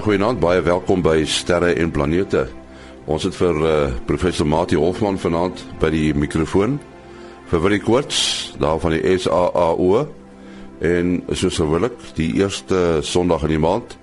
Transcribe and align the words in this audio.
Ja, 0.00 0.06
goeienaand, 0.06 0.38
baie 0.40 0.62
welkom 0.64 1.02
by 1.04 1.26
Sterre 1.28 1.74
en 1.76 1.90
Planete. 1.92 2.46
Ons 3.04 3.26
het 3.26 3.34
vir 3.36 3.58
uh, 3.60 3.72
professor 4.08 4.46
Mati 4.48 4.78
Hofman 4.80 5.18
vanaand 5.20 5.60
by 5.76 5.90
die 5.92 6.14
mikrofoon 6.16 6.78
vir 7.50 7.60
Willie 7.60 7.82
Koorts 7.84 8.54
daar 8.56 8.80
van 8.80 8.94
die 8.94 9.18
SAAO 9.20 10.06
en 10.88 11.10
soos 11.36 11.58
gewoonlik 11.60 11.98
die 12.16 12.30
eerste 12.38 13.02
Sondag 13.04 13.44
in 13.44 13.52
die 13.52 13.60
maand 13.60 13.98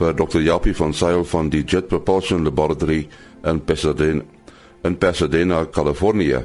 vir 0.00 0.18
Dr. 0.18 0.42
Japie 0.42 0.74
van 0.74 0.90
Sail 0.90 1.22
van 1.22 1.52
die 1.54 1.62
Jet 1.62 1.86
Propulsion 1.86 2.42
Laboratory 2.42 3.04
in 3.46 3.62
Pasadena 3.62 4.26
in 4.82 4.98
Pasadena, 4.98 5.62
Kalifornië. 5.70 6.42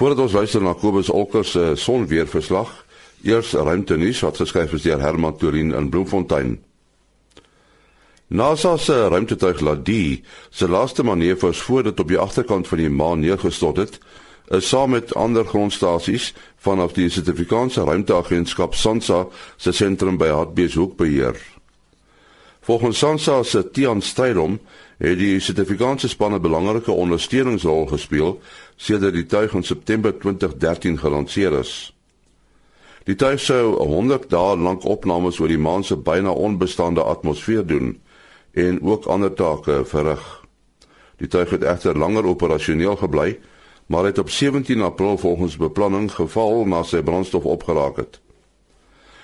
Voordat 0.00 0.24
ons 0.24 0.38
luister 0.40 0.64
na 0.64 0.72
Kobus 0.72 1.12
Olkers 1.12 1.52
se 1.58 1.76
sonweerverslag, 1.76 2.72
eers 3.20 3.52
ruimte 3.52 4.00
nuus 4.00 4.24
wat 4.24 4.40
geskryf 4.46 4.80
is 4.80 4.88
deur 4.88 5.04
Herman 5.04 5.36
Torin 5.36 5.76
in 5.76 5.92
Bloemfontein. 5.92 6.56
NASA 8.30 8.76
se 8.76 9.08
ruimtetuig 9.08 9.60
Ladi 9.60 10.22
se 10.50 10.68
laaste 10.68 11.02
manoeuvres 11.02 11.58
voor 11.58 11.82
dit 11.82 12.00
op 12.00 12.08
die 12.08 12.18
agterkant 12.18 12.68
van 12.68 12.78
die 12.78 12.90
maan 12.90 13.20
neergestort 13.20 13.76
het, 13.76 13.96
is 14.54 14.68
saam 14.68 14.90
met 14.94 15.14
ander 15.18 15.42
grondstasies 15.44 16.28
vanaf 16.62 16.92
die 16.94 17.08
Suid-Afrikaanse 17.10 17.82
Ruimteagentskap 17.82 18.74
SANSA 18.78 19.24
se 19.56 19.72
sentrum 19.72 20.18
by 20.18 20.28
Hartbeespoort 20.30 20.94
beheer. 20.96 21.40
Volgens 22.60 22.98
SANSA 22.98 23.42
se 23.42 23.64
Tian 23.70 24.02
Strydom 24.02 24.60
het 25.02 25.18
die 25.18 25.40
Suid-Afrikaanse 25.40 26.08
span 26.08 26.34
'n 26.34 26.40
belangrike 26.40 26.92
ondersteuningsrol 26.92 27.86
gespeel 27.86 28.38
sedert 28.76 29.14
die 29.14 29.26
tuig 29.26 29.54
in 29.54 29.62
September 29.62 30.18
2013 30.18 30.98
gelanseer 30.98 31.58
is. 31.58 31.94
Die 33.04 33.14
tuig 33.14 33.40
sou 33.40 33.74
100 33.74 34.30
dae 34.30 34.56
lank 34.56 34.84
opnames 34.84 35.40
oor 35.40 35.48
die 35.48 35.58
maan 35.58 35.84
se 35.84 35.96
byna 35.96 36.30
onbestaande 36.30 37.02
atmosfeer 37.02 37.66
doen 37.66 37.98
en 38.52 38.82
ook 38.82 39.04
ander 39.04 39.32
take 39.34 39.84
verrig. 39.84 40.44
Die 41.16 41.28
tuig 41.28 41.50
het 41.50 41.62
egter 41.62 41.98
langer 41.98 42.24
operasioneel 42.24 42.96
gebly, 42.96 43.38
maar 43.86 44.04
het 44.04 44.18
op 44.18 44.30
17 44.30 44.80
April 44.80 45.18
volgens 45.18 45.56
beplanning 45.56 46.12
geval 46.12 46.64
na 46.64 46.82
sy 46.82 47.02
brandstof 47.02 47.44
opgeraak 47.44 47.96
het. 47.96 48.20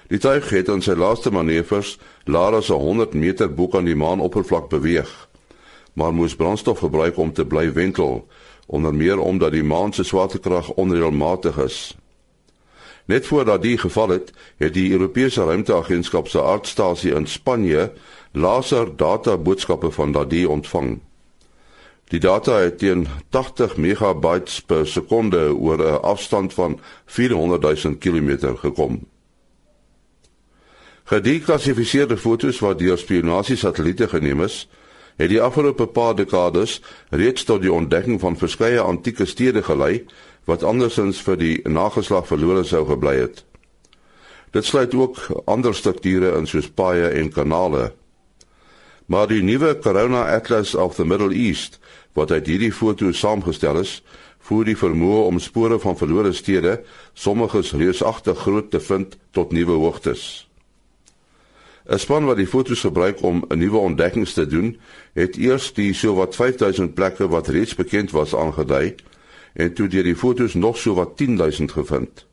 Die 0.07 0.19
tuig 0.19 0.49
het 0.51 0.69
in 0.69 0.83
sy 0.83 0.95
laaste 0.95 1.31
manoeuvres 1.31 1.97
laer 2.25 2.59
as 2.59 2.69
100 2.69 3.15
meter 3.15 3.51
bo 3.51 3.69
aan 3.73 3.89
die 3.89 3.97
maanoppervlak 3.97 4.69
beweeg, 4.69 5.11
maar 5.93 6.15
moes 6.15 6.37
brandstof 6.37 6.79
gebruik 6.79 7.17
om 7.17 7.33
te 7.33 7.47
bly 7.47 7.73
wentel, 7.73 8.27
onder 8.67 8.95
meer 8.95 9.19
omdat 9.19 9.53
die 9.53 9.65
maan 9.65 9.93
se 9.93 10.05
swaartekrag 10.05 10.71
onreëlmatig 10.75 11.59
is. 11.59 11.79
Net 13.07 13.27
voordat 13.27 13.63
die 13.63 13.79
geval 13.79 14.09
het, 14.09 14.33
het 14.57 14.75
die 14.75 14.91
Europese 14.91 15.45
Ruimteagentskap 15.45 16.29
se 16.29 16.43
aardstasie 16.43 17.15
in 17.15 17.27
Spanje 17.27 17.93
laser 18.37 18.97
data 18.97 19.37
boodskappe 19.39 19.91
van 19.91 20.13
daardie 20.13 20.49
ontvang. 20.49 20.99
Die 22.13 22.21
data 22.21 22.59
het 22.59 22.79
teen 22.79 23.07
80 23.29 23.77
megabytes 23.77 24.61
per 24.63 24.87
sekonde 24.87 25.55
oor 25.55 25.79
'n 25.79 26.03
afstand 26.03 26.55
van 26.55 26.81
400 27.05 27.63
000 27.83 27.97
km 27.99 28.57
gekom. 28.57 29.07
Gedeklassifiseerde 31.05 32.17
fotos 32.17 32.59
wat 32.59 32.79
deur 32.79 32.99
spionasiesatelliete 32.99 34.09
geneem 34.09 34.43
is, 34.43 34.69
het 35.17 35.29
die 35.29 35.43
afgelope 35.43 35.87
paar 35.87 36.15
dekades 36.15 36.83
reeds 37.11 37.45
tot 37.45 37.61
die 37.63 37.73
ontdekking 37.73 38.21
van 38.21 38.37
verskeie 38.37 38.81
antieke 38.81 39.25
stede 39.25 39.63
gelei 39.63 40.05
wat 40.45 40.63
andersins 40.63 41.23
vir 41.23 41.37
die 41.37 41.69
nageslag 41.69 42.27
verlore 42.27 42.65
sou 42.65 42.87
gebly 42.87 43.17
het. 43.17 43.45
Dit 44.51 44.65
sluit 44.65 44.95
ook 44.95 45.43
ander 45.45 45.75
strukture 45.75 46.37
in 46.39 46.47
soos 46.47 46.69
paaie 46.69 47.09
en 47.09 47.33
kanale. 47.33 47.93
Maar 49.07 49.29
die 49.31 49.43
nuwe 49.43 49.79
Corona 49.79 50.25
Atlas 50.35 50.75
of 50.75 50.95
the 50.95 51.05
Middle 51.07 51.35
East 51.35 51.79
wat 52.13 52.31
uit 52.31 52.47
hierdie 52.47 52.73
foto 52.73 53.13
saamgestel 53.13 53.79
is, 53.79 54.01
voer 54.47 54.65
die 54.65 54.79
vermoë 54.79 55.27
om 55.29 55.39
spore 55.43 55.79
van 55.83 55.99
verlore 55.99 56.33
stede, 56.33 56.81
sommiges 57.15 57.75
reusagtig 57.77 58.39
groot 58.39 58.71
te 58.71 58.81
vind 58.81 59.19
tot 59.37 59.53
nuwe 59.53 59.77
hoogtes. 59.83 60.47
'n 61.87 61.99
Span 62.03 62.25
wat 62.27 62.41
die 62.41 62.49
foto's 62.51 62.81
gebruik 62.83 63.23
om 63.23 63.45
'n 63.49 63.59
nuwe 63.59 63.79
ontdekkings 63.79 64.33
te 64.33 64.47
doen, 64.47 64.79
het 65.15 65.37
eers 65.37 65.73
die 65.73 65.93
sowat 65.95 66.35
5000 66.35 66.95
plekke 66.95 67.29
wat 67.29 67.49
reeds 67.49 67.75
bekend 67.75 68.11
was 68.11 68.35
aangedui 68.35 68.95
en 69.55 69.73
toe 69.73 69.89
deur 69.89 70.03
die 70.03 70.17
foto's 70.17 70.55
nog 70.55 70.79
sowat 70.79 71.17
10000 71.17 71.73
gevind. 71.73 72.27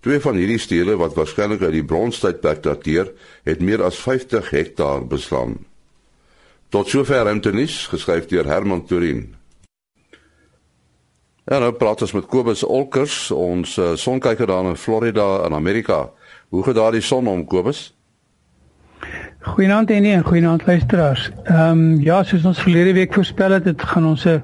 Twee 0.00 0.20
van 0.20 0.34
hierdie 0.34 0.58
stede 0.58 0.96
wat 0.96 1.14
waarskynlik 1.14 1.62
uit 1.62 1.72
die 1.72 1.84
bronstydperk 1.84 2.62
dateer, 2.62 3.12
het 3.42 3.60
meer 3.60 3.82
as 3.82 3.96
50 3.96 4.50
hektaar 4.50 5.06
beslaan. 5.06 5.69
Tot 6.70 6.86
sover 6.88 7.24
ruimtenis 7.26 7.86
geskryf 7.90 8.28
deur 8.30 8.46
Herman 8.46 8.84
Turin. 8.86 9.24
Ja, 11.50 11.58
nou 11.58 11.72
praat 11.74 12.04
ons 12.06 12.12
met 12.14 12.26
Kobus 12.30 12.60
Olkers, 12.62 13.30
ons 13.34 13.72
uh, 13.74 13.96
sonkyker 13.98 14.46
daar 14.46 14.68
in 14.70 14.76
Florida 14.78 15.24
in 15.48 15.56
Amerika. 15.58 16.04
Hoe 16.54 16.62
gaan 16.62 16.76
daar 16.78 16.94
die 16.94 17.02
son 17.02 17.26
om, 17.26 17.42
Kobus? 17.44 17.88
Goeienaand 19.40 19.90
en 19.90 20.02
nie, 20.02 20.12
goeienaand 20.22 20.66
luisteraars. 20.66 21.30
Ehm 21.42 21.80
um, 21.80 21.82
ja, 22.06 22.20
soos 22.22 22.46
ons 22.46 22.62
verlede 22.62 22.92
week 22.92 23.18
voorspel 23.18 23.56
het, 23.56 23.66
dit 23.66 23.82
gaan 23.82 24.06
ons 24.06 24.26
'n 24.26 24.42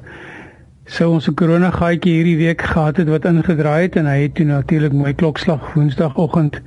sou 0.87 1.13
ons 1.13 1.29
'n 1.29 1.35
korona 1.35 1.71
gaatjie 1.71 2.13
hierdie 2.17 2.37
week 2.37 2.63
gehad 2.63 2.97
het 2.97 3.09
wat 3.09 3.25
ingedraai 3.25 3.83
het 3.83 3.97
en 3.97 4.07
hy 4.07 4.23
het 4.23 4.35
toe 4.35 4.47
natuurlik 4.47 4.93
mooi 4.93 5.15
klokslag 5.15 5.75
woensdagoggend 5.75 6.59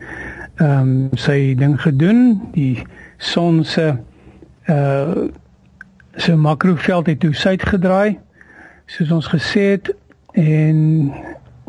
ehm 0.56 0.80
um, 0.80 1.09
sy 1.14 1.56
ding 1.56 1.81
gedoen. 1.81 2.42
Die 2.53 2.86
son 3.18 3.64
se 3.66 3.98
uh 4.69 5.28
so 6.16 6.38
makroveld 6.38 7.08
het 7.08 7.20
toe 7.20 7.34
suid 7.34 7.64
gedraai 7.64 8.20
soos 8.86 9.12
ons 9.12 9.28
gesê 9.28 9.66
het 9.75 9.92
en 10.34 11.12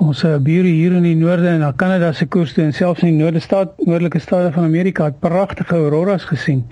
ons 0.00 0.22
bure 0.40 0.68
hier 0.68 0.94
in 0.96 1.04
die 1.04 1.16
noorde 1.16 1.48
en 1.48 1.60
na 1.60 1.72
Kanada 1.76 2.12
se 2.16 2.26
koers 2.26 2.54
toe 2.56 2.64
en 2.64 2.72
selfs 2.72 3.02
in 3.04 3.12
die 3.12 3.20
noorde 3.20 3.42
staat 3.44 3.74
noordelike 3.84 4.18
state 4.18 4.52
van 4.54 4.64
Amerika 4.64 5.10
het 5.10 5.18
pragtige 5.20 5.76
auroras 5.76 6.24
gesien. 6.24 6.64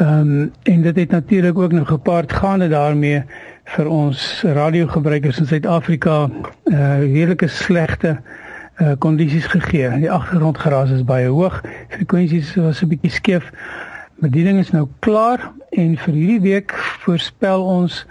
Ehm 0.00 0.32
um, 0.32 0.52
en 0.62 0.82
dit 0.82 0.96
het 0.96 1.10
natuurlik 1.10 1.58
ook 1.58 1.72
nog 1.72 1.88
gepaard 1.88 2.32
gaande 2.32 2.68
daarmee 2.68 3.22
vir 3.64 3.86
ons 3.88 4.42
radiogebruikers 4.42 5.38
in 5.38 5.46
Suid-Afrika 5.46 6.16
uh 6.64 6.98
redelike 6.98 7.46
slegte 7.46 8.16
uh 8.80 8.92
kondisies 8.98 9.46
gegee. 9.46 9.90
Die 10.02 10.10
agtergrondgeraas 10.10 10.90
is 10.90 11.04
baie 11.04 11.28
hoog, 11.28 11.60
frekwensies 11.88 12.54
was 12.54 12.82
'n 12.82 12.88
bietjie 12.88 13.10
skeef. 13.10 13.52
Bediening 14.22 14.60
is 14.62 14.68
nou 14.70 14.84
klaar 15.02 15.48
en 15.74 15.96
vir 15.98 16.14
hierdie 16.14 16.42
week 16.44 16.72
voorspel 17.02 17.64
ons 17.66 18.04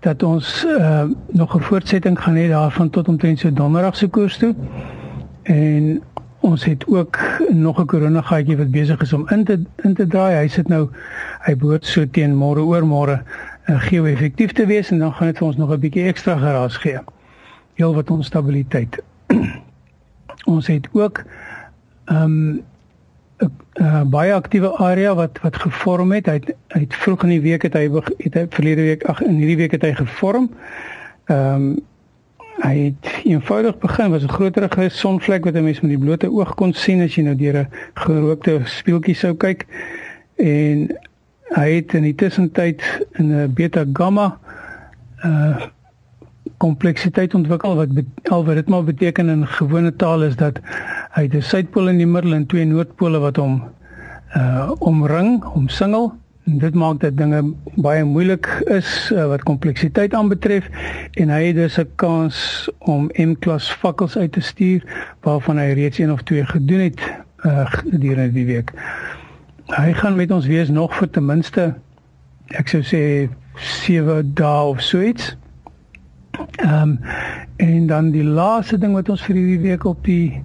dat 0.00 0.22
ons 0.24 0.64
uh, 0.64 1.02
nog 1.36 1.56
'n 1.56 1.60
voortsetting 1.60 2.16
gaan 2.16 2.38
hê 2.40 2.46
daarvan 2.48 2.90
tot 2.90 3.08
omtrent 3.08 3.38
so 3.38 3.52
donderdag 3.52 3.96
se 3.96 4.08
koers 4.08 4.38
toe. 4.38 4.54
En 5.42 6.00
ons 6.40 6.64
het 6.64 6.86
ook 6.86 7.18
nog 7.50 7.80
'n 7.80 7.86
korona 7.86 8.22
gaatjie 8.22 8.56
wat 8.56 8.70
besig 8.70 9.00
is 9.00 9.12
om 9.12 9.28
in 9.28 9.44
te 9.44 9.60
in 9.82 9.94
te 9.94 10.06
draai. 10.06 10.36
Hy 10.36 10.48
sit 10.48 10.68
nou 10.68 10.88
hy 11.44 11.56
behoort 11.56 11.84
so 11.86 12.06
teen 12.10 12.34
môre 12.36 12.64
oor 12.64 12.86
môre 12.86 13.20
uh, 13.66 13.80
geo-effektief 13.80 14.52
te 14.52 14.66
wees 14.66 14.90
en 14.90 14.98
dan 14.98 15.12
gaan 15.12 15.26
dit 15.26 15.38
vir 15.38 15.46
ons 15.46 15.56
nog 15.56 15.70
'n 15.70 15.80
bietjie 15.80 16.06
ekstra 16.06 16.36
geraas 16.36 16.76
gee. 16.76 16.98
Heel 17.74 17.94
wat 17.94 18.10
ons 18.10 18.26
stabiliteit. 18.26 19.02
ons 20.54 20.66
het 20.66 20.88
ook 20.92 21.24
ehm 22.04 22.22
um, 22.22 22.62
uh, 23.38 24.02
baie 24.10 24.34
aktiewe 24.34 24.76
area 24.76 25.14
wat 25.14 25.38
wat 25.42 25.56
gevorm 25.56 26.12
het. 26.12 26.26
Hy 26.26 26.38
het, 26.40 26.54
hy 26.74 26.80
het 26.80 26.94
vroeg 26.94 27.22
in 27.22 27.28
die 27.36 27.44
week 27.44 27.62
het 27.62 27.76
hy 27.78 27.86
het 28.24 28.34
hy 28.34 28.46
verlede 28.50 28.82
week 28.82 29.04
ag 29.10 29.22
in 29.22 29.38
hierdie 29.40 29.60
week 29.62 29.76
het 29.76 29.86
hy 29.86 29.94
gevorm. 29.98 30.50
Ehm 31.26 31.54
um, 31.54 31.78
hy 32.58 32.90
het 32.90 33.10
eenvoudig 33.22 33.76
begin 33.78 34.10
was 34.10 34.24
'n 34.24 34.34
groterige 34.34 34.88
sonvlek 34.88 35.44
wat 35.44 35.54
'n 35.54 35.64
mens 35.64 35.80
met 35.80 35.90
die 35.90 35.98
blote 35.98 36.30
oog 36.30 36.54
kon 36.54 36.72
sien 36.72 37.02
as 37.02 37.14
jy 37.14 37.22
nou 37.22 37.36
deur 37.36 37.56
'n 37.56 37.68
gerookte 37.94 38.60
spieeltjie 38.64 39.14
sou 39.14 39.34
kyk. 39.34 39.66
En 40.36 40.98
hy 41.54 41.68
het 41.74 41.94
in 41.94 42.02
die 42.02 42.14
tussentyd 42.14 42.82
in 43.12 43.30
'n 43.30 43.52
beta 43.54 43.84
gamma 43.92 44.38
uh 45.24 45.66
kompleksiteit 46.62 47.34
ontwikkel 47.34 47.74
wat 47.78 47.88
al 48.30 48.44
wat 48.44 48.54
dit 48.54 48.68
maar 48.68 48.84
beteken 48.84 49.28
in 49.28 49.46
gewone 49.46 49.96
taal 49.96 50.22
is 50.26 50.36
dat 50.36 50.60
hy 51.16 51.28
'n 51.28 51.42
suidpool 51.42 51.88
in 51.88 51.98
die 51.98 52.06
middel 52.06 52.34
en 52.34 52.46
twee 52.46 52.64
noordpole 52.64 53.18
wat 53.18 53.36
hom 53.36 53.62
uh 54.36 54.70
omring, 54.78 55.44
omsingel. 55.44 56.12
En 56.44 56.58
dit 56.58 56.74
maak 56.74 57.00
dat 57.00 57.16
dinge 57.16 57.54
baie 57.74 58.04
moeilik 58.04 58.46
is 58.64 59.10
uh, 59.12 59.26
wat 59.26 59.42
kompleksiteit 59.42 60.14
aanbetref 60.14 60.68
en 61.12 61.28
hy 61.28 61.42
het 61.46 61.56
dus 61.56 61.78
'n 61.78 61.90
kans 61.94 62.68
om 62.78 63.10
M-klas 63.12 63.70
fakkels 63.70 64.16
uit 64.16 64.32
te 64.32 64.40
stuur 64.40 64.84
waarvan 65.20 65.58
hy 65.58 65.72
reeds 65.72 65.98
een 65.98 66.12
of 66.12 66.22
twee 66.22 66.44
gedoen 66.44 66.80
het 66.80 67.00
uh 67.44 67.66
gedurende 67.66 68.32
die 68.32 68.46
week. 68.46 68.72
Hy 69.66 69.92
gaan 69.92 70.16
met 70.16 70.30
ons 70.30 70.46
wees 70.46 70.68
nog 70.68 70.94
vir 70.96 71.10
ten 71.10 71.26
minste 71.26 71.74
ek 72.56 72.68
sou 72.68 72.80
sê 72.82 73.28
7 73.54 74.34
dae 74.34 74.64
of 74.64 74.80
so 74.80 75.00
iets. 75.00 75.36
Ehm 76.56 76.82
um, 76.82 76.98
en 77.56 77.86
dan 77.86 78.10
die 78.10 78.24
laaste 78.24 78.78
ding 78.78 78.92
wat 78.94 79.08
ons 79.08 79.22
vir 79.26 79.34
hierdie 79.34 79.60
week 79.60 79.84
op 79.84 80.04
die 80.04 80.42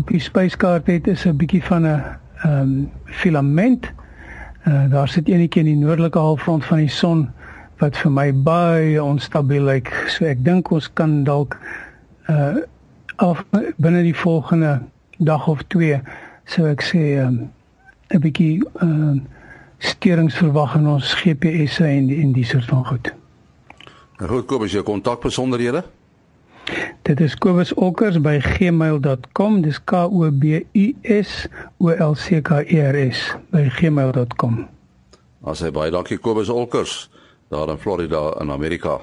op 0.00 0.08
die 0.08 0.20
spyskaart 0.20 0.86
het 0.86 1.06
is 1.06 1.26
'n 1.26 1.36
bietjie 1.36 1.62
van 1.64 1.82
'n 1.82 2.02
ehm 2.42 2.60
um, 2.60 2.90
filament. 3.04 3.92
Uh 4.66 4.90
daar 4.90 5.08
sit 5.08 5.28
enetjie 5.28 5.62
in 5.62 5.66
die 5.66 5.84
noordelike 5.86 6.18
halfrond 6.18 6.64
van 6.64 6.78
die 6.78 6.88
son 6.88 7.28
wat 7.78 7.96
vir 7.96 8.10
my 8.10 8.32
baie 8.34 9.02
onstabiel 9.02 9.62
lyk. 9.62 9.92
So 10.08 10.24
ek 10.24 10.44
dink 10.44 10.70
ons 10.70 10.92
kan 10.92 11.24
dalk 11.24 11.58
uh 12.28 12.56
af 13.16 13.44
binne 13.76 14.02
die 14.02 14.16
volgende 14.16 14.80
dag 15.18 15.48
of 15.48 15.62
twee 15.62 16.00
sou 16.44 16.68
ek 16.68 16.82
sê 16.82 17.18
um, 17.26 17.50
'n 18.14 18.20
bietjie 18.20 18.62
uh 18.82 19.16
sterings 19.78 20.34
verwag 20.34 20.74
in 20.74 20.86
ons 20.86 21.14
GPS 21.14 21.80
en 21.80 22.06
die, 22.06 22.22
en 22.22 22.32
die 22.32 22.44
soort 22.44 22.64
van 22.64 22.86
goed. 22.86 23.14
Nou 24.18 24.30
goed, 24.30 24.46
Kobus, 24.50 24.72
jou 24.72 24.82
kontakbesonderhede? 24.82 25.84
Dit 27.02 27.20
is 27.20 27.34
kobusokkers@gmail.com. 27.34 29.60
Dis 29.60 29.84
K 29.84 29.92
O 29.92 30.30
B 30.32 30.44
U 30.72 30.94
S 31.02 31.46
O 31.78 31.88
L 31.88 32.14
C 32.14 32.42
K 32.42 32.62
E 32.62 32.80
R 32.80 33.10
S 33.10 33.34
by 33.50 33.68
gmail.com. 33.68 34.68
As 35.44 35.60
hy 35.60 35.70
baie 35.70 35.90
dankie 35.90 36.18
Kobus 36.18 36.48
Okkers 36.48 37.10
daar 37.48 37.68
in 37.68 37.78
Florida 37.78 38.36
in 38.40 38.50
Amerika. 38.50 38.98
Uh, 38.98 39.02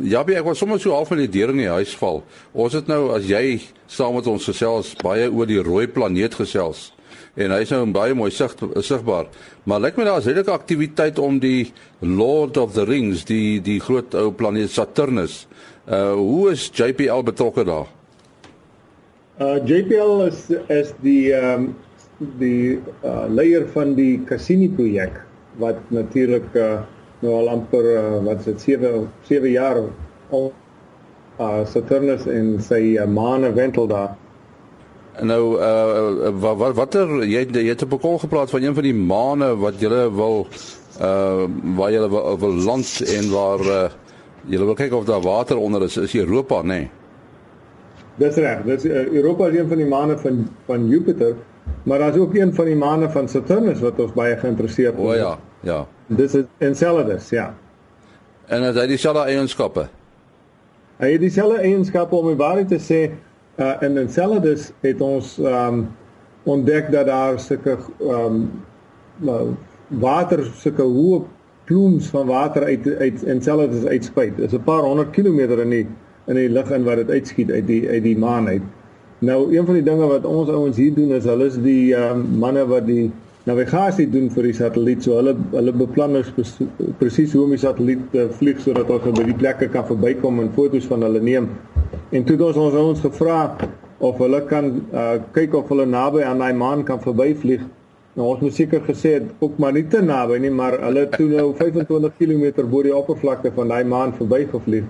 ja, 0.00 0.24
ek 0.24 0.44
was 0.44 0.58
sommer 0.58 0.80
so 0.80 0.90
half 0.90 1.10
met 1.10 1.18
die 1.18 1.28
deur 1.38 1.48
in 1.52 1.56
die 1.56 1.68
huis 1.68 1.96
val. 1.96 2.24
Ons 2.52 2.72
het 2.72 2.86
nou 2.86 3.12
as 3.12 3.26
jy 3.28 3.60
saam 3.86 4.14
met 4.14 4.26
ons 4.26 4.44
gesels 4.44 4.96
baie 5.04 5.30
oor 5.30 5.46
die 5.46 5.62
rooi 5.62 5.86
planeet 5.86 6.34
gesels 6.34 6.93
en 7.34 7.50
hy 7.50 7.60
is 7.64 7.72
nou 7.74 7.82
baie 7.94 8.14
mooi 8.14 8.30
sig 8.30 8.52
sigbaar. 8.86 9.26
Maar 9.64 9.80
lyk 9.86 9.98
my 9.98 10.06
daar 10.06 10.22
is 10.22 10.28
redelike 10.30 10.54
aktiwiteit 10.54 11.18
om 11.18 11.40
die 11.42 11.72
Lord 12.00 12.56
of 12.60 12.74
the 12.74 12.84
Rings, 12.86 13.24
die 13.28 13.60
die 13.64 13.80
groot 13.82 14.14
ou 14.14 14.30
planeet 14.32 14.70
Saturnus. 14.70 15.44
Uh 15.86 16.14
hoe 16.14 16.52
is 16.52 16.70
JPL 16.72 17.24
betrokke 17.26 17.64
daar? 17.66 17.90
Uh 19.40 19.58
JPL 19.66 20.28
is 20.28 20.46
is 20.68 20.94
die 21.02 21.32
ehm 21.34 21.68
um, 21.68 21.74
die 22.38 22.78
uh, 23.02 23.26
leier 23.28 23.66
van 23.74 23.96
die 23.98 24.22
Cassini 24.28 24.68
projek 24.70 25.16
wat 25.58 25.80
natuurlik 25.90 26.46
uh, 26.54 26.82
nou 27.22 27.32
al 27.40 27.50
amper 27.56 27.88
uh, 27.90 28.02
wat 28.26 28.44
dit 28.46 28.60
7 28.60 29.08
7 29.26 29.50
jaar 29.50 29.80
al 30.30 30.52
uh, 31.40 31.64
Saturnus 31.66 32.28
en 32.30 32.54
sy 32.62 32.94
uh, 32.94 33.08
maane 33.10 33.50
wentel 33.56 33.90
daar 33.90 34.14
Nou 35.20 35.60
uh 35.60 36.30
wat 36.40 36.56
wat 36.56 36.74
watter 36.74 37.22
jy 37.22 37.44
jy 37.52 37.68
het 37.68 37.82
op 37.82 37.92
'n 37.92 37.98
kol 37.98 38.18
gepraat 38.18 38.50
van 38.50 38.62
een 38.62 38.74
van 38.74 38.82
die 38.82 38.94
maane 38.94 39.54
wat 39.56 39.80
jy 39.80 39.88
wil 40.10 40.46
uh 41.00 41.46
waar 41.76 41.92
jy 41.92 42.08
wil, 42.08 42.38
wil 42.38 42.52
land 42.52 43.02
en 43.06 43.30
waar 43.30 43.60
uh 43.60 43.88
jy 44.48 44.58
wil 44.58 44.74
kyk 44.74 44.92
of 44.92 45.04
daar 45.04 45.22
water 45.22 45.56
onder 45.56 45.82
is 45.82 45.96
is 45.96 46.14
Europa 46.14 46.62
nê. 46.62 46.66
Nee. 46.66 46.90
Dis 48.16 48.36
reg. 48.38 48.62
Dis 48.62 48.84
uh, 48.84 49.06
Europa 49.10 49.48
is 49.48 49.58
een 49.58 49.68
van 49.68 49.76
die 49.76 49.86
maane 49.86 50.18
van 50.18 50.48
van 50.66 50.88
Jupiter, 50.88 51.34
maar 51.82 51.98
daar's 51.98 52.16
ook 52.16 52.34
een 52.34 52.54
van 52.54 52.64
die 52.64 52.76
maane 52.76 53.10
van 53.10 53.28
Saturnus 53.28 53.80
wat 53.80 53.98
ons 53.98 54.12
baie 54.12 54.36
geïnteresseerd 54.36 54.94
is. 54.94 55.04
O 55.04 55.14
ja, 55.14 55.38
ja. 55.60 55.86
Dis 56.06 56.34
is 56.34 56.44
Enceladus, 56.58 57.28
ja. 57.30 57.54
En 58.46 58.62
het 58.62 58.76
hy 58.76 58.86
dieselfde 58.86 59.24
eienskappe? 59.24 59.88
Hy 60.96 61.10
het 61.12 61.20
dieselfde 61.20 61.58
eienskappe 61.58 62.14
om 62.16 62.26
die 62.30 62.38
waarheid 62.38 62.68
te 62.68 62.78
sê 62.78 63.00
uh, 63.56 63.74
in 63.80 63.98
Enceladus 63.98 64.70
het 64.80 65.00
ons 65.00 65.38
um 65.38 65.86
ontdek 66.44 66.90
dat 66.92 67.06
daar 67.06 67.38
sulke 67.40 67.78
um 68.00 68.50
water 69.88 70.44
sulke 70.60 70.84
hoë 70.84 71.22
plumes 71.64 72.10
van 72.12 72.26
water 72.28 72.64
uit 72.64 72.88
uit 72.98 73.22
Enceladus 73.24 73.84
uitspuit. 73.84 74.36
Dit 74.36 74.52
is 74.52 74.58
'n 74.58 74.64
paar 74.64 74.82
honderd 74.82 75.10
kilometer 75.10 75.60
in 75.60 75.70
die 75.70 75.86
in 76.26 76.34
die 76.34 76.48
lug 76.48 76.70
in 76.70 76.84
wat 76.84 76.96
dit 76.96 77.10
uitskiet 77.10 77.50
uit 77.50 77.66
die 77.66 77.88
uit 77.88 78.02
die 78.02 78.18
maan 78.18 78.48
uit. 78.48 78.62
Nou 79.18 79.56
een 79.56 79.64
van 79.66 79.74
die 79.74 79.82
dinge 79.82 80.06
wat 80.06 80.24
ons 80.24 80.48
ouens 80.48 80.76
hier 80.76 80.94
doen 80.94 81.12
is 81.12 81.24
hulle 81.24 81.46
is 81.46 81.56
die 81.56 81.94
um 81.96 82.38
manne 82.38 82.66
wat 82.66 82.86
die 82.86 83.12
navigasie 83.44 84.10
doen 84.10 84.30
vir 84.30 84.42
die 84.42 84.52
satelliet. 84.52 85.02
So 85.02 85.16
hulle 85.16 85.36
hulle 85.52 85.72
beplan 85.72 86.24
presies 86.98 87.32
hoe 87.32 87.44
om 87.44 87.50
die 87.50 87.58
satelliet 87.58 88.14
uh, 88.14 88.28
vlieg 88.28 88.60
sodat 88.60 88.88
hulle 88.88 89.12
by 89.12 89.24
die 89.24 89.40
plekke 89.40 89.68
kan 89.68 89.84
verbykom 89.84 90.40
en 90.40 90.52
foto's 90.52 90.86
van 90.86 91.02
hulle 91.02 91.20
neem 91.20 91.48
En 92.10 92.24
toe 92.24 92.36
het 92.36 92.44
ons 92.46 92.56
ons 92.56 92.74
ons 92.74 93.00
gevra 93.00 93.38
of 93.98 94.18
hulle 94.20 94.40
kan 94.50 94.70
uh, 94.92 95.16
kyk 95.32 95.54
of 95.56 95.70
hulle 95.72 95.86
naby 95.88 96.24
aan 96.26 96.42
daai 96.42 96.52
maan 96.52 96.84
kan 96.84 97.00
verbyvlieg. 97.00 97.62
Nou 98.14 98.28
ons 98.30 98.42
moet 98.44 98.54
seker 98.54 98.82
gesê 98.86 99.16
het 99.18 99.30
ook 99.42 99.56
maar 99.58 99.72
nie 99.74 99.86
te 99.90 100.02
naby 100.02 100.38
nie, 100.42 100.52
maar 100.54 100.76
hulle 100.84 101.06
toe 101.14 101.26
nou 101.32 101.48
25 101.58 102.16
km 102.18 102.66
bo 102.70 102.82
die 102.86 102.94
oppervlakte 102.94 103.52
van 103.56 103.72
daai 103.72 103.84
maan 103.84 104.14
verbygevlieg. 104.14 104.84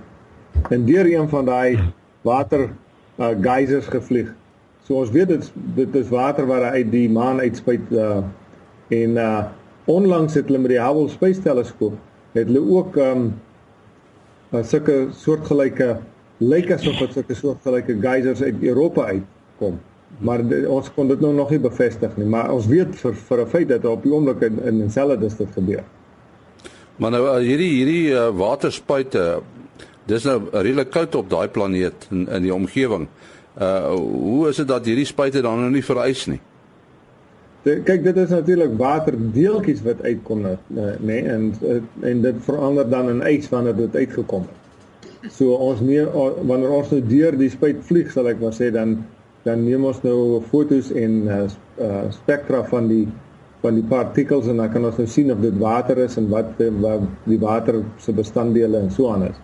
En 0.69 0.85
deur 0.85 1.07
een 1.09 1.29
van 1.29 1.45
daai 1.47 1.79
water 2.25 2.67
uh, 2.67 3.31
geysers 3.41 3.87
gevlieg. 3.87 4.33
So 4.85 4.99
ons 5.01 5.13
weet 5.15 5.31
dit 5.33 5.51
dit 5.79 5.95
is 6.01 6.11
water 6.13 6.45
wat 6.49 6.67
uit 6.75 6.91
die 6.91 7.07
maan 7.09 7.39
uitspuit 7.41 7.93
uh, 7.95 8.19
en 8.93 9.17
uh, 9.17 9.45
onlangs 9.89 10.35
het 10.37 10.49
hulle 10.49 10.61
met 10.61 10.75
die 10.75 10.81
Hubble 10.81 11.09
Space 11.09 11.41
Telescope 11.41 11.97
het 12.35 12.49
hulle 12.49 12.61
ook 12.61 12.97
um, 13.01 13.31
uh, 14.51 14.61
sulke 14.61 15.07
soortgelyke 15.17 15.95
lyk 16.37 16.71
asof 16.75 16.99
dit 16.99 17.13
sulke 17.13 17.35
soortgelyke 17.35 17.97
geysers 18.01 18.41
uit 18.41 18.63
Europa 18.63 19.05
uitkom. 19.05 19.79
Maar 20.19 20.47
de, 20.47 20.63
ons 20.69 20.87
kon 20.93 21.07
dit 21.07 21.19
nou 21.19 21.33
nog 21.35 21.49
nie 21.51 21.59
bevestig 21.59 22.15
nie, 22.17 22.27
maar 22.27 22.51
ons 22.53 22.67
weet 22.71 22.95
vir 22.95 23.13
vir 23.13 23.41
'n 23.41 23.47
feit 23.47 23.67
dat 23.67 23.85
op 23.85 24.03
die 24.03 24.13
oomblik 24.13 24.41
in 24.41 24.59
in 24.63 24.81
Enceladus 24.81 25.35
dit 25.35 25.51
gebeur. 25.53 25.83
Maar 26.95 27.11
nou 27.11 27.23
uh, 27.27 27.35
hierdie 27.43 27.71
hierdie 27.75 28.09
uh, 28.11 28.29
waterspuite 28.31 29.41
dis 30.05 30.23
nou 30.23 30.41
redelik 30.51 30.89
koud 30.89 31.15
op 31.15 31.29
daai 31.29 31.47
planeet 31.47 32.07
in 32.11 32.27
in 32.29 32.41
die 32.41 32.53
omgewing. 32.53 33.07
Uh 33.59 33.93
hoe 33.95 34.49
is 34.49 34.55
dit 34.55 34.67
dat 34.67 34.85
hierdie 34.85 35.05
spuite 35.05 35.41
dan 35.41 35.59
nou 35.59 35.71
nie 35.71 35.83
vereis 35.83 36.25
nie? 36.25 36.41
De, 37.63 37.81
kyk 37.83 38.03
dit 38.03 38.17
is 38.17 38.29
natuurlik 38.29 38.77
waterdeeltjies 38.77 39.81
wat 39.81 40.01
uitkom 40.01 40.41
nê 40.41 40.57
nee, 40.99 41.21
en 41.21 41.53
en 42.01 42.21
dit 42.21 42.35
verander 42.45 42.89
dan 42.89 43.09
in 43.09 43.23
ys 43.25 43.49
wanneer 43.49 43.75
dit 43.75 43.95
uitgekom 43.95 44.41
het. 44.41 44.64
So 45.33 45.55
ons 45.57 45.81
neem 45.81 46.09
wanneer 46.47 46.71
ons 46.71 46.91
nou 46.93 47.01
deur 47.01 47.37
die 47.37 47.49
spuit 47.49 47.81
vlieg 47.87 48.11
sal 48.13 48.29
ek 48.31 48.41
maar 48.41 48.55
sê 48.55 48.71
dan 48.73 48.99
dan 49.45 49.61
neem 49.61 49.83
ons 49.85 50.01
nou 50.01 50.41
fotos 50.49 50.91
en 50.97 51.27
uh, 51.29 51.45
uh 51.81 52.05
spektra 52.13 52.63
van 52.69 52.89
die 52.89 53.05
van 53.61 53.77
die 53.77 53.85
partikels 53.89 54.47
en 54.49 54.61
dan 54.61 54.71
kan 54.73 54.85
ons 54.85 54.97
nou 55.01 55.07
sien 55.09 55.31
of 55.33 55.41
dit 55.41 55.57
water 55.61 56.01
is 56.05 56.17
en 56.21 56.29
wat 56.33 56.53
wat 56.81 57.05
die 57.29 57.39
water 57.41 57.81
se 58.01 58.13
bestanddele 58.13 58.81
en 58.85 58.91
so 58.91 59.11
aan 59.13 59.27
is. 59.29 59.37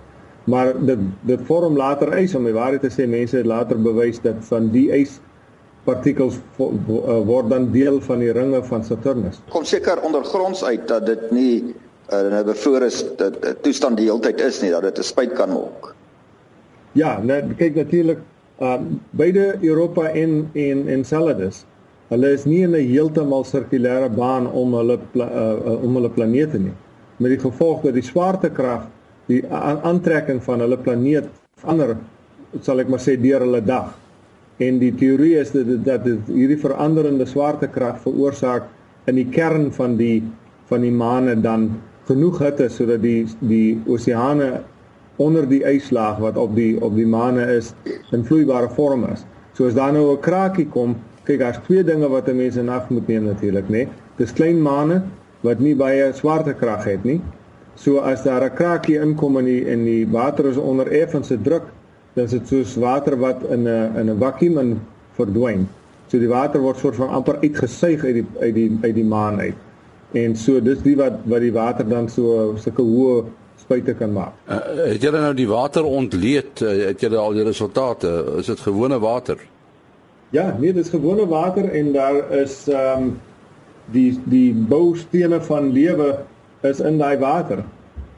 Maar 0.50 0.74
dit 0.86 1.02
dit 1.30 1.44
vorm 1.50 1.78
later 1.78 2.14
ys 2.18 2.36
om 2.38 2.48
die 2.50 2.56
waarheid 2.58 2.82
te 2.86 2.94
sê 2.94 3.08
mense 3.10 3.38
het 3.38 3.50
later 3.50 3.78
bewys 3.78 4.22
dat 4.22 4.42
van 4.50 4.72
die 4.74 4.90
ys 4.98 5.20
partikels 5.86 6.38
uh, 6.62 7.22
word 7.26 7.50
dan 7.50 7.72
deel 7.74 8.02
van 8.06 8.22
die 8.22 8.34
ringe 8.34 8.62
van 8.64 8.84
Saturnus. 8.86 9.42
Kom 9.54 9.66
seker 9.66 10.02
ondergronds 10.06 10.64
uit 10.64 10.86
dat 10.90 11.06
dit 11.10 11.32
nie 11.34 11.54
uh, 12.12 12.28
nou 12.32 12.44
bevoor 12.44 12.86
is 12.88 13.02
dat 13.18 13.40
die 13.42 13.56
toestand 13.66 14.00
die 14.00 14.08
hele 14.10 14.22
tyd 14.24 14.42
is 14.44 14.62
nie 14.62 14.72
dat 14.72 14.84
dit 14.84 15.00
'n 15.00 15.04
spuit 15.04 15.34
kan 15.34 15.50
maak. 15.50 15.94
Ja, 16.94 17.20
net 17.24 17.56
kyk 17.58 17.76
natuurlik 17.76 18.20
um 18.60 19.02
beide 19.12 19.58
Europa 19.62 20.10
en 20.10 20.50
en 20.54 20.88
Enceladus. 20.88 21.66
Hulle 22.10 22.32
is 22.34 22.46
nie 22.46 22.64
in 22.64 22.76
'n 22.76 22.88
heeltemal 22.88 23.44
sirkulêre 23.44 24.10
baan 24.10 24.48
om 24.48 24.74
hulle 24.74 25.00
uh, 25.16 25.84
om 25.84 25.96
hulle 25.96 26.10
planete 26.10 26.60
nie. 26.60 26.76
Met 27.18 27.30
die 27.30 27.40
gevolg 27.40 27.82
dat 27.82 27.94
die 27.94 28.04
swaartekrag 28.04 28.88
die 29.28 29.44
aantrekking 29.48 30.44
van 30.44 30.60
hulle 30.60 30.78
planeet 30.78 31.30
verander, 31.56 31.98
sal 32.62 32.80
ek 32.80 32.90
maar 32.90 33.00
sê 33.00 33.16
deur 33.22 33.40
hulle 33.40 33.62
dag. 33.62 33.94
En 34.58 34.80
die 34.80 34.92
teorie 34.92 35.38
is 35.40 35.52
dat 35.52 35.66
dit, 35.66 35.86
dat 35.86 36.04
dit 36.04 36.20
hierdie 36.28 36.60
veranderende 36.60 37.26
swaartekrag 37.26 38.02
veroorsaak 38.02 38.68
in 39.08 39.16
die 39.16 39.30
kern 39.30 39.72
van 39.72 39.96
die 39.98 40.24
van 40.70 40.82
die 40.82 40.92
maane 40.92 41.36
dan 41.42 41.70
genoeg 42.08 42.40
hitte 42.40 42.70
sodat 42.70 43.02
die 43.02 43.28
die 43.40 43.82
oseane 43.88 44.62
onder 45.22 45.48
die 45.50 45.62
yslaag 45.68 46.20
wat 46.24 46.38
op 46.38 46.56
die 46.56 46.82
op 46.82 46.96
die 46.96 47.08
maane 47.08 47.46
is 47.58 47.74
in 48.12 48.26
vloeibare 48.26 48.70
vorm 48.70 49.06
is. 49.12 49.26
So 49.54 49.68
as 49.68 49.74
daar 49.74 49.94
nou 49.94 50.12
'n 50.14 50.20
krakie 50.20 50.68
kom, 50.68 50.96
kyk 51.26 51.40
daar's 51.40 51.60
twee 51.66 51.84
dinge 51.84 52.10
wat 52.10 52.28
'n 52.28 52.38
mens 52.38 52.56
in 52.56 52.70
ag 52.70 52.90
moet 52.90 53.08
neem 53.08 53.24
natuurlik, 53.24 53.70
né? 53.70 53.88
Dis 54.18 54.34
klein 54.34 54.62
maane 54.62 55.04
wat 55.42 55.60
nie 55.60 55.76
baie 55.76 56.14
swaartekrag 56.14 56.84
het 56.84 57.04
nie. 57.04 57.22
So 57.76 57.98
as 57.98 58.24
daar 58.24 58.44
'n 58.44 58.56
krakie 58.56 59.00
inkom 59.00 59.38
in 59.38 59.46
die 59.46 59.66
in 59.66 59.84
die 59.84 60.08
water 60.08 60.46
is 60.46 60.58
onder 60.58 60.88
effense 60.88 61.42
druk, 61.42 61.64
dan 62.14 62.26
is 62.26 62.32
dit 62.32 62.48
soos 62.48 62.76
water 62.76 63.18
wat 63.18 63.44
in 63.50 63.68
'n 63.68 63.98
in 64.00 64.10
'n 64.10 64.20
vakuum 64.20 64.58
in 64.58 64.82
verdwyn. 65.16 65.68
So 66.08 66.20
die 66.20 66.28
water 66.28 66.60
word 66.62 66.78
soort 66.78 66.96
van 66.96 67.10
amper 67.10 67.38
uitgesuig 67.42 68.04
uit 68.04 68.14
die 68.14 68.26
uit 68.40 68.54
die 68.54 68.78
uit 68.82 68.96
die 68.96 69.06
maan 69.06 69.40
uit. 69.40 69.56
En 70.12 70.36
so 70.36 70.60
dis 70.62 70.82
die 70.84 70.96
wat 71.00 71.22
wat 71.24 71.44
die 71.44 71.54
water 71.56 71.88
dan 71.88 72.10
so 72.12 72.54
sulke 72.60 72.84
hoë 72.84 73.24
spuite 73.62 73.96
kan 73.96 74.12
maak. 74.12 74.36
Uh, 74.50 74.60
het 74.92 75.04
julle 75.04 75.22
nou 75.24 75.34
die 75.38 75.48
water 75.48 75.88
ontleed? 75.88 76.62
Uh, 76.62 76.74
het 76.90 77.04
julle 77.04 77.20
al 77.22 77.38
die 77.38 77.46
resultate? 77.48 78.12
Is 78.42 78.52
dit 78.52 78.60
gewone 78.60 79.00
water? 79.00 79.40
Ja, 80.32 80.56
nee, 80.60 80.74
dit 80.74 80.86
is 80.86 80.92
gewone 80.92 81.28
water 81.28 81.70
en 81.70 81.92
daar 81.96 82.24
is 82.42 82.64
ehm 82.68 83.12
um, 83.12 83.20
die 83.92 84.20
die 84.32 84.54
boustene 84.54 85.42
van 85.44 85.72
lewe 85.76 86.14
is 86.62 86.80
in 86.80 86.98
daai 86.98 87.18
water. 87.20 87.64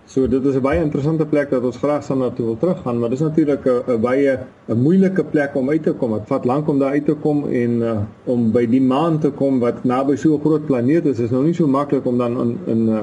So 0.05 0.27
dit 0.27 0.45
is 0.45 0.55
'n 0.55 0.61
baie 0.61 0.81
interessante 0.81 1.25
plek 1.25 1.49
dat 1.49 1.63
ons 1.63 1.77
graag 1.77 2.03
sal 2.03 2.17
na 2.17 2.29
toe 2.29 2.45
wil 2.45 2.57
teruggaan, 2.57 2.99
maar 2.99 3.09
dis 3.09 3.19
natuurlik 3.19 3.65
'n 3.65 4.01
baie 4.01 4.39
'n 4.67 4.77
moeilike 4.77 5.23
plek 5.23 5.55
om 5.55 5.69
uit 5.69 5.83
te 5.83 5.93
kom. 5.93 6.13
Dit 6.13 6.27
vat 6.27 6.45
lank 6.45 6.67
om 6.67 6.79
daar 6.79 6.91
uit 6.91 7.05
te 7.05 7.13
kom 7.13 7.47
en 7.47 7.71
uh, 7.81 7.97
om 8.23 8.51
by 8.51 8.65
die 8.69 8.81
maan 8.81 9.19
te 9.19 9.29
kom 9.29 9.59
wat 9.59 9.83
naby 9.83 10.15
so 10.15 10.35
'n 10.35 10.39
groot 10.39 10.65
planeet 10.65 11.05
is, 11.05 11.19
is 11.19 11.29
nou 11.29 11.43
nie 11.43 11.53
so 11.53 11.67
maklik 11.67 12.05
om 12.05 12.17
dan 12.17 12.39
in 12.41 12.59
in 12.65 12.89
uh, 12.89 12.99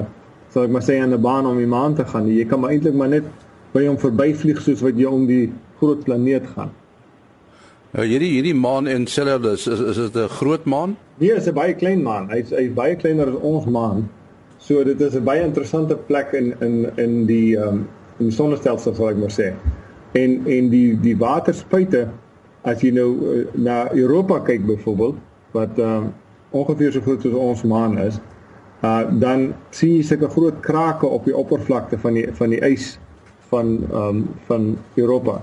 sal 0.49 0.63
ek 0.63 0.69
maar 0.69 0.83
sê 0.83 0.99
aan 1.01 1.13
'n 1.13 1.21
baan 1.21 1.45
om 1.45 1.57
die 1.57 1.67
maan 1.67 1.93
te 1.93 2.05
gaan. 2.05 2.27
Jy 2.27 2.45
kan 2.45 2.59
maar 2.59 2.69
eintlik 2.69 2.93
maar 2.93 3.09
net 3.09 3.23
by 3.73 3.85
hom 3.85 3.97
verbyvlieg 3.97 4.61
soos 4.61 4.81
wat 4.81 4.97
jy 4.97 5.05
om 5.05 5.25
die 5.25 5.51
groot 5.79 6.03
planeet 6.03 6.47
gaan. 6.55 6.69
Nou 7.91 8.05
hierdie 8.05 8.31
hierdie 8.31 8.55
maan 8.55 8.87
Enceladus 8.87 9.67
is 9.67 9.79
is 9.79 9.95
dit 9.95 10.15
'n 10.15 10.29
groot 10.29 10.65
maan? 10.65 10.97
Nee, 11.17 11.29
dit 11.29 11.37
is 11.37 11.47
'n 11.47 11.53
baie 11.53 11.73
klein 11.73 12.03
maan. 12.03 12.29
Hy's 12.29 12.49
hy's 12.49 12.73
baie 12.73 12.95
kleiner 12.95 13.27
as 13.27 13.41
ons 13.41 13.65
maan. 13.65 14.09
So 14.61 14.83
dit 14.83 15.01
is 15.01 15.15
'n 15.17 15.23
baie 15.23 15.41
interessante 15.41 15.95
plek 15.95 16.31
in 16.37 16.53
in 16.61 16.91
in 16.95 17.25
die 17.25 17.57
ehm 17.57 17.67
um, 17.67 17.87
in 18.17 18.25
die 18.29 18.35
sonnestelsel 18.35 18.93
sal 18.93 19.09
ek 19.09 19.17
maar 19.17 19.33
sê. 19.33 19.53
En 20.11 20.41
en 20.45 20.69
die 20.69 20.99
die 21.01 21.17
waterspuite 21.17 22.07
as 22.61 22.81
jy 22.81 22.91
nou 22.93 23.09
uh, 23.09 23.45
na 23.53 23.91
Europa 23.93 24.39
kyk 24.39 24.65
byvoorbeeld 24.65 25.17
wat 25.51 25.79
ehm 25.79 25.89
um, 25.89 26.13
ongeveer 26.51 26.91
so 26.91 27.01
groot 27.01 27.21
soos 27.21 27.33
ons 27.33 27.63
maan 27.63 27.97
is, 27.97 28.19
uh 28.83 29.07
dan 29.19 29.53
sien 29.69 29.95
jy 29.95 30.03
sulke 30.03 30.29
groot 30.29 30.59
krake 30.59 31.07
op 31.07 31.25
die 31.25 31.35
oppervlakte 31.35 31.97
van 31.97 32.13
die 32.13 32.27
van 32.33 32.49
die 32.49 32.61
ys 32.61 32.99
van 33.49 33.79
ehm 33.91 34.07
um, 34.07 34.27
van 34.45 34.77
Europa. 34.95 35.41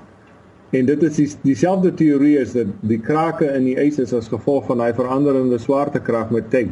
En 0.70 0.86
dit 0.86 1.02
is 1.02 1.16
die, 1.16 1.28
dieselfde 1.42 1.94
teorie 1.94 2.38
is 2.38 2.52
dat 2.52 2.66
die 2.80 3.00
krake 3.00 3.46
in 3.56 3.64
die 3.64 3.78
ys 3.80 3.98
is 3.98 4.12
as 4.12 4.28
gevolg 4.28 4.66
van 4.66 4.78
daai 4.78 4.92
veranderende 4.94 5.58
swaartekrag 5.58 6.30
met 6.30 6.50
tyd. 6.50 6.68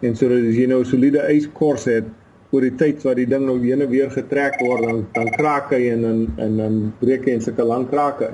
En 0.00 0.16
sodat 0.16 0.46
as 0.48 0.56
jy 0.56 0.66
nou 0.66 0.80
'n 0.80 0.88
soliede 0.88 1.22
yskors 1.28 1.84
het 1.84 2.04
oor 2.50 2.64
die 2.66 2.74
tyd 2.74 3.02
wat 3.04 3.16
die 3.16 3.26
ding 3.26 3.44
nou 3.46 3.58
heen 3.62 3.82
en 3.84 3.90
weer 3.90 4.10
getrek 4.10 4.56
word 4.60 4.82
dan 4.86 5.02
dan 5.14 5.28
kraak 5.36 5.70
hy 5.70 5.90
en 5.90 6.04
en 6.04 6.22
en 6.36 6.56
dan 6.56 6.78
breek 7.00 7.26
hy 7.28 7.36
in 7.38 7.44
sulke 7.44 7.64
lang 7.64 7.86
krake. 7.90 8.30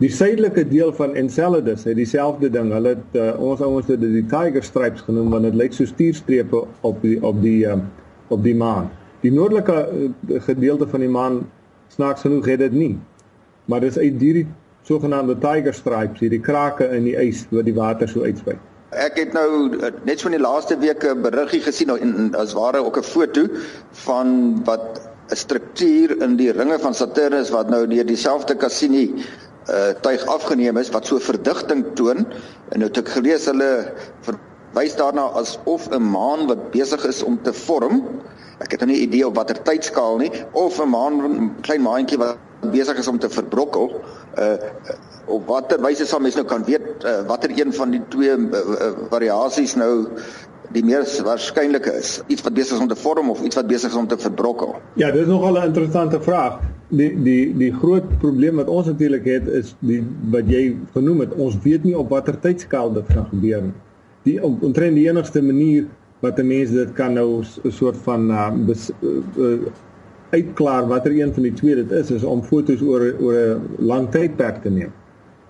Die 0.00 0.08
suidelike 0.08 0.64
deel 0.68 0.92
van 0.96 1.14
Enceladus 1.14 1.84
het 1.84 1.96
dieselfde 1.96 2.48
ding. 2.50 2.70
Hulle 2.72 2.94
het 2.94 3.18
uh, 3.20 3.32
ons 3.40 3.60
ouens 3.60 3.88
het 3.90 4.00
dit 4.00 4.12
die 4.12 4.26
Tiger 4.30 4.64
Stripes 4.64 5.04
genoem 5.04 5.28
want 5.34 5.48
dit 5.48 5.58
lyk 5.60 5.76
so 5.76 5.84
stuurstrepe 5.84 6.62
op 6.80 7.02
die 7.02 7.18
op 7.26 7.42
die 7.42 7.66
uh, 7.66 7.76
op 8.28 8.44
die 8.44 8.54
maan. 8.56 8.88
Die 9.20 9.32
noordelike 9.32 9.76
uh, 9.88 10.40
gedeelte 10.46 10.88
van 10.88 11.04
die 11.04 11.12
maan 11.12 11.42
snaaks 11.88 12.24
genoeg 12.24 12.46
het 12.46 12.64
dit 12.64 12.72
nie. 12.72 12.94
Maar 13.68 13.80
dis 13.80 13.98
uit 13.98 14.20
hierdie 14.20 14.46
sogenaamde 14.88 15.36
Tiger 15.38 15.74
Stripes, 15.74 16.20
hierdie 16.20 16.40
krake 16.40 16.88
in 16.96 17.04
die 17.04 17.16
ys 17.20 17.44
wat 17.50 17.68
die 17.68 17.76
water 17.76 18.08
so 18.08 18.24
uitspuit. 18.24 18.69
Ek 18.90 19.20
het 19.20 19.32
nou 19.32 19.78
eh, 19.78 19.92
net 20.02 20.22
van 20.22 20.34
die 20.34 20.40
laaste 20.42 20.74
week 20.78 21.04
'n 21.06 21.22
beriggie 21.22 21.60
gesien 21.62 21.86
nou 21.86 21.98
en 21.98 22.34
as 22.34 22.52
ware 22.58 22.82
ook 22.82 22.98
'n 22.98 23.02
foto 23.06 23.46
van 24.02 24.64
wat 24.64 25.00
'n 25.30 25.36
struktuur 25.36 26.22
in 26.22 26.36
die 26.36 26.50
ringe 26.50 26.78
van 26.78 26.94
Saturnus 26.94 27.50
wat 27.50 27.70
nou 27.70 27.86
deur 27.86 28.06
dieselfde 28.06 28.56
Cassini 28.56 29.14
uh 29.70 29.94
tuig 30.00 30.26
afgeneem 30.26 30.76
is 30.76 30.90
wat 30.90 31.06
so 31.06 31.18
verdigting 31.18 31.84
toon 31.94 32.26
en 32.68 32.78
nou 32.78 32.88
het 32.88 32.98
ek 32.98 33.08
gelees 33.08 33.46
hulle 33.46 33.92
verwys 34.26 34.96
daarna 34.96 35.30
asof 35.38 35.86
'n 35.90 36.02
maan 36.02 36.46
wat 36.46 36.70
besig 36.70 37.06
is 37.06 37.22
om 37.22 37.38
te 37.42 37.52
vorm. 37.52 38.02
Ek 38.60 38.74
het 38.74 38.82
nou 38.84 38.90
nie 38.90 39.00
idee 39.06 39.24
op 39.24 39.38
watter 39.38 39.56
tydskaal 39.64 40.18
nie 40.20 40.30
of 40.52 40.80
'n 40.80 40.88
maan 40.88 41.54
klein 41.64 41.82
maantjie 41.82 42.18
wat 42.20 42.36
besig 42.72 42.98
is 42.98 43.08
om 43.08 43.18
te 43.18 43.28
verbrokkel. 43.28 44.00
Uh 44.38 44.56
op 45.30 45.46
watter 45.46 45.80
wyse 45.80 46.06
sal 46.06 46.20
mens 46.20 46.34
nou 46.34 46.44
kan 46.44 46.64
weet 46.66 47.04
uh, 47.06 47.20
watter 47.26 47.50
een 47.54 47.72
van 47.72 47.90
die 47.90 48.00
twee 48.08 48.34
uh, 48.36 48.58
uh, 48.58 48.88
variasies 49.10 49.76
nou 49.78 50.08
die 50.74 50.82
mees 50.84 51.20
waarskynlike 51.22 51.92
is? 51.98 52.20
Iets 52.26 52.42
wat 52.42 52.54
besig 52.54 52.76
is 52.76 52.82
om 52.82 52.88
te 52.88 52.96
vorm 52.96 53.30
of 53.30 53.42
iets 53.42 53.54
wat 53.54 53.66
besig 53.66 53.90
is 53.90 53.96
om 53.96 54.08
te 54.10 54.18
verbrokkel? 54.18 54.74
Ja 54.94 55.10
dit 55.10 55.22
is 55.22 55.30
nogal 55.30 55.60
'n 55.60 55.70
interessante 55.70 56.20
vraag. 56.20 56.58
Die 56.88 57.22
die 57.22 57.56
die 57.56 57.72
groot 57.72 58.18
probleem 58.18 58.56
wat 58.56 58.68
ons 58.68 58.86
natuurlik 58.86 59.24
het 59.24 59.48
is 59.48 59.74
die 59.78 60.02
wat 60.30 60.50
jy 60.50 60.76
genoem 60.92 61.20
het 61.20 61.34
ons 61.34 61.56
weet 61.62 61.84
nie 61.84 61.96
op 61.98 62.10
watter 62.10 62.40
tydskaal 62.40 62.92
dit 62.92 63.06
gaan 63.08 63.26
gebeur 63.30 63.62
nie. 63.62 63.76
Die 64.22 64.42
omtrent 64.42 64.94
die 64.94 65.08
enigste 65.08 65.42
manier 65.42 65.86
wat 66.20 66.38
'n 66.38 66.46
mens 66.46 66.70
dit 66.70 66.92
kan 66.92 67.12
nou 67.12 67.42
'n 67.42 67.70
soort 67.70 67.96
van 67.96 68.30
uh, 68.30 68.52
bes, 68.66 68.90
uh, 69.02 69.10
uh, 69.36 69.58
uitklaar 70.30 70.86
watter 70.86 71.12
een 71.12 71.34
van 71.34 71.42
die 71.42 71.52
twee 71.52 71.74
dit 71.74 71.90
is 71.90 72.10
is 72.10 72.24
om 72.24 72.42
fotos 72.42 72.82
oor 72.82 73.14
oor 73.20 73.34
'n 73.34 73.60
lang 73.78 74.10
tydperk 74.10 74.62
te 74.62 74.70
neem 74.70 74.92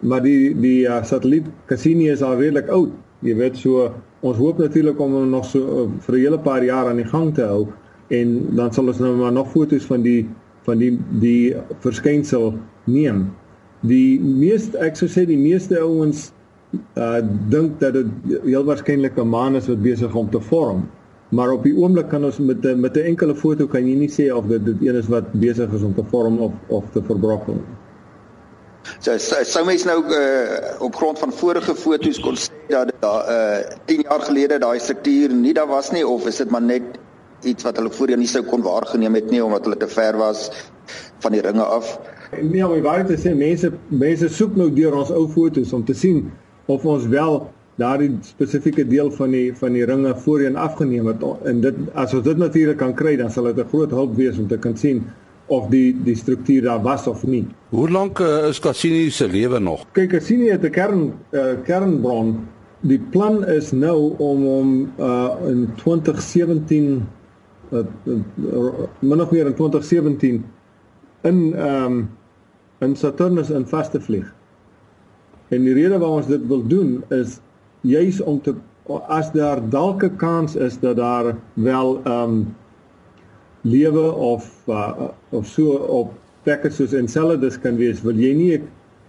maar 0.01 0.23
die 0.25 0.53
die 0.57 0.85
uh, 0.89 1.03
satelliet 1.05 1.49
Cassini 1.69 2.09
is 2.11 2.23
al 2.23 2.39
redelik 2.41 2.69
oud. 2.73 2.93
Jy 3.25 3.37
weet 3.37 3.59
so 3.61 3.91
ons 4.25 4.39
hoop 4.41 4.61
natuurlik 4.61 5.01
om 5.01 5.15
hom 5.17 5.29
nog 5.33 5.47
so 5.49 5.61
uh, 5.61 5.89
vir 6.07 6.17
'n 6.17 6.21
hele 6.25 6.39
paar 6.39 6.65
jaar 6.65 6.89
aan 6.89 7.01
die 7.01 7.09
gang 7.09 7.35
te 7.35 7.45
hou 7.45 7.67
en 8.09 8.57
dan 8.57 8.73
sal 8.73 8.89
ons 8.89 8.99
nou 8.99 9.17
maar 9.17 9.33
nog 9.33 9.51
fotos 9.51 9.85
van 9.85 10.03
die 10.03 10.29
van 10.65 10.79
die 10.79 10.99
die 11.21 11.57
verskynsel 11.81 12.55
neem. 12.85 13.31
Die 13.81 14.21
meeste 14.21 14.79
ek 14.79 14.97
sou 14.97 15.09
sê 15.09 15.27
die 15.27 15.39
meeste 15.39 15.79
ouens 15.81 16.33
uh 16.73 17.21
dink 17.49 17.81
dat 17.81 17.93
dit 17.93 18.07
heel 18.45 18.65
waarskynlik 18.65 19.17
'n 19.19 19.29
maan 19.29 19.57
is 19.57 19.67
wat 19.67 19.83
besig 19.83 20.15
om 20.15 20.31
te 20.31 20.41
vorm. 20.41 20.89
Maar 21.29 21.53
op 21.53 21.63
die 21.63 21.77
oomblik 21.77 22.09
kan 22.09 22.25
ons 22.25 22.39
met 22.39 22.65
'n 22.65 22.81
met 22.81 22.97
'n 22.97 23.07
enkele 23.11 23.35
foto 23.35 23.67
kan 23.67 23.87
jy 23.87 23.97
nie 23.97 24.11
sê 24.11 24.33
of 24.35 24.47
dit 24.47 24.65
dit 24.65 24.77
een 24.81 24.95
is 24.95 25.09
wat 25.09 25.33
besig 25.33 25.73
is 25.73 25.83
om 25.83 25.95
te 25.95 26.05
vorm 26.05 26.39
of 26.39 26.53
of 26.67 26.85
te 26.93 27.03
verbrokkel 27.03 27.55
nie. 27.55 27.75
So 28.99 29.19
sou 29.19 29.65
mens 29.65 29.85
nou 29.85 30.05
uh, 30.09 30.81
op 30.81 30.95
grond 30.95 31.19
van 31.19 31.33
vorige 31.33 31.75
foto's 31.75 32.21
kon 32.21 32.37
sê 32.37 32.51
dat 32.69 32.93
daar 33.01 33.23
uh 33.29 33.77
10 33.85 34.01
jaar 34.01 34.21
gelede 34.21 34.59
daai 34.59 34.79
struktuur 34.79 35.35
nie 35.35 35.53
daar 35.53 35.67
was 35.69 35.91
nie 35.91 36.07
of 36.07 36.27
is 36.27 36.37
dit 36.37 36.51
maar 36.51 36.63
net 36.63 36.83
iets 37.43 37.63
wat 37.63 37.77
hulle 37.77 37.91
voorheen 37.91 38.19
nie 38.19 38.29
sou 38.29 38.45
kon 38.45 38.63
waargeneem 38.63 39.15
het 39.15 39.31
nie 39.31 39.45
omdat 39.45 39.65
hulle 39.65 39.77
te 39.77 39.89
ver 39.89 40.17
was 40.17 40.51
van 41.19 41.33
die 41.33 41.41
ringe 41.41 41.63
af. 41.63 41.99
Nee, 42.43 42.63
maar 42.63 42.83
waar 42.83 43.07
dit 43.07 43.21
sê 43.21 43.35
mense 43.35 43.73
mense 43.89 44.29
soek 44.29 44.57
nou 44.57 44.73
deur 44.75 44.95
ons 44.95 45.11
ou 45.11 45.29
foto's 45.29 45.73
om 45.73 45.85
te 45.85 45.95
sien 45.95 46.31
of 46.71 46.85
ons 46.87 47.07
wel 47.11 47.41
daardie 47.81 48.11
spesifieke 48.27 48.85
deel 48.87 49.11
van 49.17 49.33
die 49.35 49.49
van 49.57 49.73
die 49.77 49.87
ringe 49.89 50.13
voorheen 50.25 50.57
afgeneem 50.57 51.09
het 51.11 51.25
en 51.49 51.63
dit 51.65 51.81
as 51.95 52.15
ons 52.15 52.25
dit 52.27 52.39
natuurlik 52.39 52.79
kan 52.83 52.95
kry 52.95 53.17
dan 53.17 53.31
sal 53.31 53.49
dit 53.51 53.59
'n 53.59 53.69
groot 53.73 53.91
hulp 53.91 54.17
wees 54.17 54.39
om 54.39 54.49
te 54.49 54.59
kan 54.59 54.77
sien 54.77 55.05
of 55.51 55.69
die 55.71 55.97
die 56.05 56.15
struktuur 56.15 56.63
daar 56.63 56.83
was 56.83 57.07
of 57.07 57.27
nie. 57.27 57.47
Hoe 57.75 57.91
lank 57.91 58.19
uh, 58.19 58.49
is 58.49 58.61
Cassini 58.61 59.11
se 59.11 59.29
lewe 59.29 59.59
nog? 59.59 59.85
Kyk, 59.93 60.11
Cassini 60.11 60.51
het 60.51 60.63
'n 60.63 60.71
kern 60.71 61.13
uh, 61.31 61.59
kernbron. 61.65 62.47
Die 62.81 63.01
plan 63.11 63.47
is 63.47 63.73
nou 63.73 64.15
om 64.19 64.45
hom 64.45 64.93
uh, 64.99 65.35
in 65.47 65.69
2017 65.77 67.03
uh, 67.73 67.79
uh, 68.05 68.69
min 68.99 69.21
of 69.21 69.31
meer 69.31 69.47
in 69.47 69.55
2017 69.55 70.45
in 71.23 71.55
ehm 71.55 71.85
um, 71.85 72.11
in 72.81 72.97
Saturnus 72.97 73.51
in 73.51 73.67
vas 73.67 73.91
te 73.91 74.01
vlieg. 74.01 74.35
En 75.51 75.65
die 75.67 75.75
rede 75.75 75.99
waarom 75.99 76.23
ons 76.23 76.31
dit 76.31 76.47
wil 76.47 76.67
doen 76.67 77.03
is 77.09 77.39
juis 77.81 78.21
om 78.21 78.41
te 78.43 78.55
as 79.07 79.31
daar 79.33 79.61
dalk 79.71 80.03
'n 80.03 80.17
kans 80.17 80.57
is 80.57 80.79
dat 80.81 80.97
daar 80.97 81.37
wel 81.55 82.01
ehm 82.05 82.23
um, 82.23 82.57
lewe 83.61 84.13
of 84.13 84.63
uh, 84.69 85.09
of 85.31 85.47
so 85.47 85.73
op 85.73 86.13
plekke 86.43 86.71
soos 86.71 86.93
Enceladus 86.93 87.59
kan 87.61 87.77
wees, 87.77 88.03
wil 88.03 88.17
jy 88.17 88.33
nie 88.35 88.61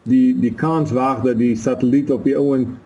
die 0.03 0.33
die 0.39 0.53
kans 0.53 0.91
waag 0.91 1.21
dat 1.23 1.37
die 1.37 1.55
satelliet 1.55 2.11
op 2.11 2.23
die 2.23 2.35
ouen 2.37 2.77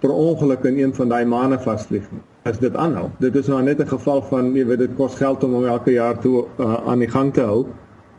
per 0.00 0.10
ongeluk 0.10 0.64
in 0.64 0.78
een 0.78 0.94
van 0.94 1.08
daai 1.08 1.24
maane 1.24 1.58
vasvlieg 1.58 2.08
nie. 2.12 2.22
As 2.44 2.58
dit 2.58 2.74
aanhou. 2.76 3.08
Dit 3.20 3.36
is 3.36 3.46
nou 3.46 3.62
net 3.62 3.80
'n 3.80 3.88
geval 3.88 4.22
van 4.22 4.54
jy 4.54 4.66
weet 4.66 4.78
dit 4.78 4.94
kos 4.96 5.14
geld 5.14 5.44
om 5.44 5.52
hom 5.52 5.64
elke 5.64 5.92
jaar 5.92 6.18
toe 6.20 6.44
uh, 6.58 6.74
aan 6.86 6.98
die 6.98 7.08
gang 7.08 7.32
te 7.32 7.40
hou. 7.40 7.66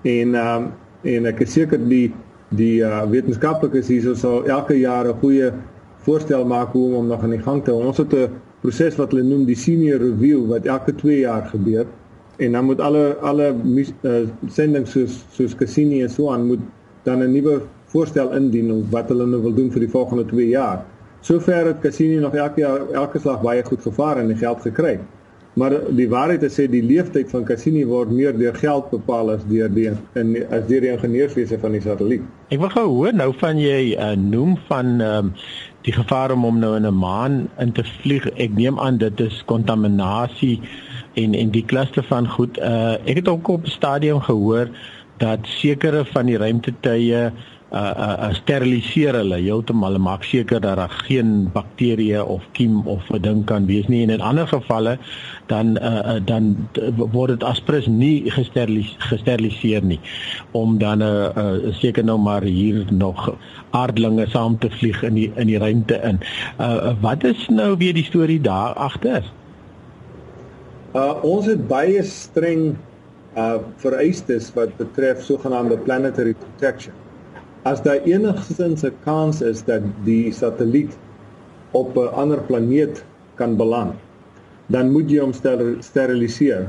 En 0.01 0.35
ehm 0.35 0.63
um, 0.63 0.71
en 1.03 1.25
ek 1.25 1.39
is 1.39 1.51
seker 1.53 1.77
die 1.89 2.13
die 2.55 2.81
uh, 2.83 3.03
wetenskaplikes 3.09 3.87
hier 3.87 4.15
sal 4.15 4.45
elke 4.45 4.77
jaar 4.79 5.07
'n 5.07 5.19
goeie 5.21 5.51
voorstel 6.05 6.45
maak 6.45 6.73
hoe 6.73 6.85
om 6.87 6.93
hom 6.93 7.07
nog 7.07 7.23
aan 7.23 7.35
die 7.35 7.43
gang 7.43 7.63
te 7.63 7.71
hou. 7.71 7.85
Ons 7.85 7.97
het 7.97 8.13
'n 8.13 8.29
proses 8.61 8.95
wat 8.95 9.11
hulle 9.11 9.23
noem 9.23 9.45
die 9.45 9.55
senior 9.55 9.99
review 9.99 10.47
wat 10.47 10.65
elke 10.65 10.95
2 10.95 11.19
jaar 11.19 11.45
gebeur 11.51 11.85
en 12.37 12.51
dan 12.51 12.65
moet 12.65 12.79
alle 12.79 13.15
alle 13.21 13.53
uh, 14.01 14.27
sendings 14.47 14.91
soos 14.91 15.25
soos 15.31 15.55
Cassini 15.55 16.01
en 16.03 16.09
so 16.09 16.31
aan 16.31 16.47
moet 16.47 16.59
dan 17.03 17.23
'n 17.23 17.31
nuwe 17.31 17.61
voorstel 17.85 18.33
indien 18.33 18.71
of 18.71 18.89
wat 18.91 19.09
hulle 19.09 19.25
nou 19.25 19.41
wil 19.41 19.53
doen 19.53 19.71
vir 19.71 19.79
die 19.79 19.89
volgende 19.89 20.25
2 20.25 20.47
jaar. 20.47 20.85
Sover 21.21 21.65
het 21.65 21.79
Cassini 21.79 22.19
nog 22.19 22.35
elke 22.35 22.59
jaar 22.59 22.89
elke 22.91 23.19
slag 23.19 23.41
baie 23.41 23.63
goed 23.63 23.81
gevaar 23.81 24.17
en 24.17 24.37
geld 24.37 24.61
gekry. 24.61 24.99
Maar 25.55 25.77
die 25.95 26.07
waarheid 26.11 26.43
is 26.43 26.57
sê 26.59 26.65
die 26.67 26.83
leeftyd 26.83 27.29
van 27.31 27.45
Cassini 27.47 27.85
word 27.87 28.09
meer 28.11 28.35
deur 28.35 28.55
geld 28.59 28.89
bepaal 28.91 29.31
as 29.37 29.45
deur 29.47 29.69
die 29.71 29.87
in 30.19 30.33
as 30.51 30.65
deur 30.67 30.83
die 30.83 30.91
ingenieurswese 30.91 31.59
van 31.61 31.77
die 31.77 31.83
satelliet. 31.85 32.25
Ek 32.51 32.59
wil 32.59 32.73
gou 32.73 32.85
hoor 32.89 33.15
nou 33.15 33.29
van 33.39 33.61
jy 33.61 33.95
uh, 33.95 34.11
noem 34.19 34.57
van 34.67 34.99
um, 35.05 35.31
die 35.87 35.95
gevaar 35.95 36.35
om 36.35 36.43
om 36.49 36.59
nou 36.59 36.73
in 36.75 36.87
'n 36.87 36.99
maan 36.99 37.47
in 37.63 37.71
te 37.71 37.87
vlieg. 38.01 38.27
Ek 38.35 38.51
neem 38.51 38.79
aan 38.79 38.99
dit 38.99 39.19
is 39.23 39.43
kontaminasie 39.47 40.59
en 41.15 41.33
en 41.33 41.55
die 41.55 41.65
klaste 41.65 42.03
van 42.03 42.27
goed 42.27 42.59
uh 42.59 42.99
ek 43.07 43.23
het 43.23 43.27
ook 43.31 43.47
op 43.47 43.63
'n 43.63 43.77
stadium 43.79 44.19
gehoor 44.19 44.67
dat 45.17 45.39
sekere 45.47 46.05
van 46.05 46.25
die 46.25 46.37
ruimtetuie 46.37 47.31
uh 47.75 47.93
uh 48.07 48.33
steriliseer 48.33 49.17
hulle 49.19 49.39
heeltemal 49.41 49.97
maak 49.99 50.23
seker 50.23 50.61
dat 50.61 50.77
daar 50.77 50.93
geen 51.07 51.49
bakterieë 51.53 52.21
of 52.23 52.43
kiem 52.51 52.87
of 52.87 53.09
'n 53.09 53.21
ding 53.21 53.45
kan 53.45 53.65
wees 53.65 53.87
nie 53.87 54.03
en 54.03 54.09
in 54.09 54.21
ander 54.21 54.47
gevalle 54.47 54.97
dan 55.45 55.77
uh, 55.77 56.15
uh 56.15 56.19
dan 56.25 56.67
word 56.95 57.29
dit 57.29 57.43
aspres 57.43 57.87
nie 57.87 58.31
gesteriliseer, 58.31 59.01
gesteriliseer 59.11 59.83
nie 59.83 59.99
om 60.51 60.77
dan 60.77 61.03
'n 61.03 61.03
uh, 61.03 61.29
uh, 61.37 61.73
seker 61.73 62.03
nou 62.03 62.17
maar 62.19 62.41
hier 62.41 62.85
nog 62.91 63.35
aardlinge 63.69 64.27
saam 64.27 64.57
te 64.57 64.69
vlieg 64.69 65.03
in 65.03 65.13
die 65.13 65.31
in 65.35 65.47
die 65.47 65.57
ruimte 65.57 65.99
in. 66.03 66.19
Uh 66.59 66.93
wat 67.01 67.23
is 67.23 67.47
nou 67.49 67.77
weer 67.77 67.93
die 67.93 68.03
storie 68.03 68.41
daar 68.41 68.73
agter? 68.73 69.23
Uh 70.95 71.23
ons 71.23 71.45
het 71.45 71.67
baie 71.67 72.03
streng 72.03 72.75
uh 73.35 73.57
vereistes 73.83 74.53
wat 74.53 74.77
betref 74.77 75.23
sogenaamde 75.23 75.77
planetary 75.77 76.33
protection. 76.33 76.93
As 77.63 77.81
daar 77.81 78.01
enigstens 78.05 78.83
'n 78.83 78.93
kans 79.03 79.41
is 79.41 79.63
dat 79.63 79.81
die 80.03 80.31
satelliet 80.31 80.97
op 81.71 81.97
'n 81.97 82.13
ander 82.13 82.41
planeet 82.41 83.03
kan 83.35 83.55
beland, 83.55 83.93
dan 84.73 84.91
moet 84.91 85.11
jy 85.11 85.21
hom 85.21 85.33
steriliseer. 85.79 86.67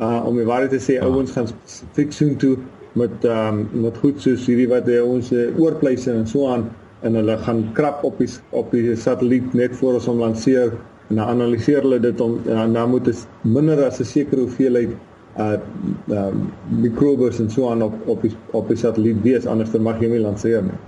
Uh 0.00 0.20
om 0.26 0.36
die 0.36 0.46
waarheid 0.48 0.70
te 0.70 0.80
sê, 0.80 0.96
ja. 0.98 1.08
ouens 1.08 1.32
gaan 1.36 1.48
spesifiek 1.48 2.12
soen 2.12 2.36
toe 2.40 2.56
met 2.92 3.24
um 3.24 3.68
met 3.72 3.96
goed 4.02 4.20
soos 4.20 4.46
hierdie 4.48 4.68
wat 4.70 4.88
hy 4.90 4.98
ons 5.04 5.30
uh, 5.32 5.48
oorpleise 5.60 6.12
en 6.12 6.26
so 6.26 6.48
aan 6.50 6.66
en 7.06 7.16
hulle 7.16 7.36
gaan 7.46 7.62
krap 7.76 8.02
op 8.04 8.18
die 8.18 8.28
op 8.56 8.72
die 8.74 8.96
satelliet 8.96 9.54
net 9.54 9.76
voor 9.78 10.00
ons 10.00 10.08
hom 10.10 10.18
lanseer 10.20 10.74
en 11.10 11.20
dan 11.20 11.26
analiseer 11.26 11.84
hulle 11.84 12.00
dit 12.02 12.20
om 12.20 12.38
en 12.48 12.74
dan 12.74 12.90
moet 12.90 13.04
dit 13.04 13.22
minder 13.42 13.84
as 13.86 14.00
'n 14.00 14.04
sekere 14.04 14.40
hoeveelheid 14.40 14.90
uh 15.38 15.56
uh 16.10 16.28
mikrobes 16.82 17.40
en 17.40 17.50
so 17.50 17.70
aan 17.70 17.82
op 17.82 17.94
op 18.06 18.22
die 18.22 18.34
op 18.50 18.68
die 18.68 18.76
satelliet 18.76 19.22
wees 19.22 19.46
anders 19.46 19.70
dan 19.70 19.82
mag 19.82 20.00
jy 20.00 20.08
nie 20.08 20.22
lanseer 20.22 20.62
nie. 20.62 20.78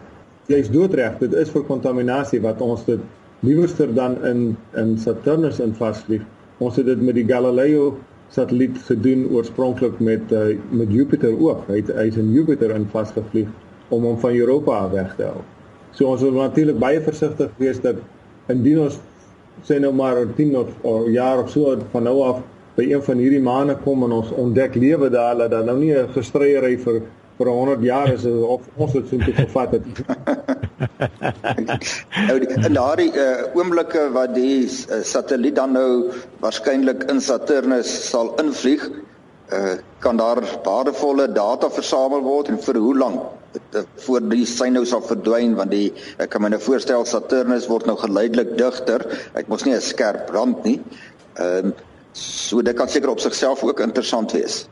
Jy 0.51 0.59
is 0.59 0.71
doodreg, 0.71 1.19
dit 1.19 1.35
is 1.35 1.51
vir 1.51 1.63
kontaminasie 1.65 2.41
wat 2.43 2.61
ons 2.61 2.85
dit 2.85 3.01
liewerster 3.41 3.95
dan 3.95 4.19
in 4.25 4.57
in 4.75 4.99
Saturnus 4.99 5.61
in 5.61 5.75
vasvlieg. 5.75 6.23
Ons 6.63 6.79
het 6.79 6.87
dit 6.87 7.01
met 7.03 7.17
die 7.19 7.27
Galileo 7.27 7.97
satelliet 8.33 8.79
gedoen 8.87 9.27
oorspronklik 9.35 9.99
met 10.01 10.31
uh, 10.33 10.53
met 10.71 10.93
Jupiter 10.95 11.35
ook. 11.35 11.67
Hy 11.69 11.81
het 11.81 11.91
hy's 11.97 12.19
in 12.21 12.31
Jupiter 12.33 12.73
in 12.77 12.87
vasgevlieg 12.93 13.49
om 13.93 14.07
hom 14.09 14.19
van 14.23 14.37
Europa 14.39 14.77
af 14.87 14.93
weg 14.95 15.17
te 15.19 15.27
hou. 15.29 15.43
So 15.93 16.09
ons 16.09 16.23
wil 16.25 16.39
natuurlik 16.39 16.79
baie 16.81 17.01
versigtig 17.05 17.51
wees 17.61 17.81
dat 17.85 17.99
indien 18.53 18.85
ons 18.87 19.01
sê 19.69 19.77
nou 19.83 19.93
maar 19.93 20.23
10 20.39 20.55
of, 20.57 20.71
of 20.81 21.09
jaar 21.13 21.43
of 21.43 21.51
so 21.53 21.75
van 21.93 22.09
nou 22.09 22.17
af 22.25 22.41
by 22.79 22.87
een 22.89 23.03
van 23.05 23.21
hierdie 23.21 23.43
maane 23.45 23.77
kom 23.85 24.07
en 24.07 24.15
ons 24.23 24.33
ontdek 24.41 24.79
lewe 24.81 25.11
daar 25.13 25.37
dat 25.43 25.53
daar 25.53 25.67
nou 25.69 25.77
nie 25.83 25.93
'n 25.93 26.09
gestryery 26.15 26.79
vir 26.79 27.03
vir 27.37 27.49
100 27.49 27.83
jaar 27.83 28.13
is 28.13 28.25
of 28.27 28.69
ons 28.77 28.93
dit 28.93 29.09
so 29.09 29.19
te 29.19 29.33
gevat 29.33 29.73
het. 29.73 29.85
nou 32.29 32.37
in 32.43 32.77
daardie 32.77 33.11
uh, 33.13 33.45
oomblikke 33.59 34.09
wat 34.17 34.35
die 34.37 34.65
uh, 34.67 35.03
satelliet 35.07 35.57
dan 35.59 35.77
nou 35.77 36.11
waarskynlik 36.45 37.07
in 37.13 37.21
Saturnus 37.21 37.93
sal 38.09 38.33
invlieg, 38.43 38.89
uh, 39.53 39.77
kan 40.05 40.17
daar 40.21 40.43
waardevolle 40.65 41.29
data 41.33 41.71
versamel 41.71 42.25
word 42.27 42.53
en 42.53 42.61
vir 42.63 42.81
hoe 42.83 42.97
lank 42.99 43.31
voor 44.07 44.23
die 44.33 44.47
sein 44.49 44.73
nou 44.73 44.87
sal 44.89 45.03
verdwyn 45.05 45.59
want 45.59 45.75
die 45.75 45.91
ek 46.17 46.31
kan 46.33 46.41
my 46.41 46.49
nou 46.55 46.61
voorstel 46.65 47.05
Saturnus 47.05 47.69
word 47.69 47.85
nou 47.87 47.99
geleidelik 48.01 48.55
digter. 48.57 49.05
Ek 49.37 49.49
mos 49.53 49.67
nie 49.69 49.75
'n 49.77 49.85
skerp 49.85 50.31
rand 50.33 50.65
nie. 50.65 50.79
Ehm 51.37 51.73
um, 51.73 51.75
So 52.13 52.61
dit 52.63 52.77
kan 52.77 52.89
seker 52.89 53.09
op 53.09 53.21
sigself 53.21 53.63
ook 53.65 53.81
interessant 53.81 54.33
wees. 54.33 54.67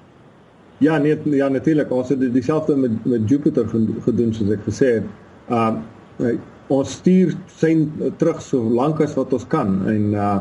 Ja, 0.79 0.99
nee, 0.99 1.19
ja 1.25 1.49
natuurlik. 1.49 1.91
Ons 1.91 2.09
het 2.09 2.21
dieselfde 2.33 2.77
met 2.77 3.05
met 3.05 3.29
Jupiter 3.29 3.69
gedoen 4.05 4.35
soos 4.35 4.53
ek 4.57 4.67
gesê 4.69 4.93
het. 4.99 5.09
Um 5.49 5.57
uh, 5.57 5.73
ons 6.71 6.93
stuur 7.01 7.35
sein 7.59 7.89
terug 8.19 8.41
so 8.43 8.63
lank 8.63 9.01
as 9.01 9.17
wat 9.19 9.33
ons 9.33 9.47
kan 9.49 9.77
en 9.91 10.15
uh 10.15 10.41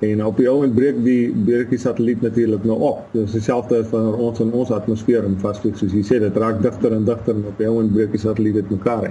en 0.00 0.22
op 0.24 0.38
die 0.40 0.48
oomblik 0.48 0.76
breek 0.76 1.00
die 1.04 1.44
breek 1.44 1.72
die 1.74 1.78
satelliet 1.78 2.22
natuurlik 2.24 2.62
nou 2.64 2.78
op. 2.88 3.00
Dis 3.12 3.34
dieselfde 3.36 3.82
as 3.82 3.90
wanneer 3.92 4.16
ons 4.16 4.40
in 4.40 4.52
ons 4.56 4.70
atmosfeer 4.72 5.26
in 5.28 5.34
vasvlieg 5.42 5.76
soos 5.76 5.92
jy 5.92 6.00
sê, 6.06 6.20
dit 6.22 6.38
raak 6.40 6.62
digter 6.64 6.94
en 6.96 7.04
digter 7.04 7.36
en 7.36 7.42
op 7.50 7.60
die 7.60 7.68
oomblik 7.68 7.92
breek 7.98 8.14
die 8.16 8.22
satelliet 8.22 8.56
dit 8.62 8.70
mekaar. 8.72 9.10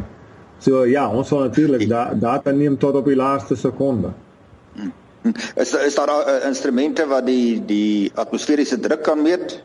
So 0.66 0.84
ja, 0.90 1.06
ons 1.14 1.30
sal 1.30 1.46
natuurlik 1.46 1.86
da 1.92 2.08
data 2.18 2.52
neem 2.52 2.78
tot 2.82 2.98
op 3.00 3.06
die 3.08 3.20
laaste 3.20 3.56
sekonde. 3.56 4.16
Is 5.60 5.76
is 5.78 5.96
daar 6.00 6.10
uh, 6.16 6.40
instrumente 6.48 7.06
wat 7.08 7.28
die 7.28 7.60
die 7.70 8.10
atmosferiese 8.16 8.80
druk 8.80 9.04
kan 9.06 9.22
meet? 9.22 9.60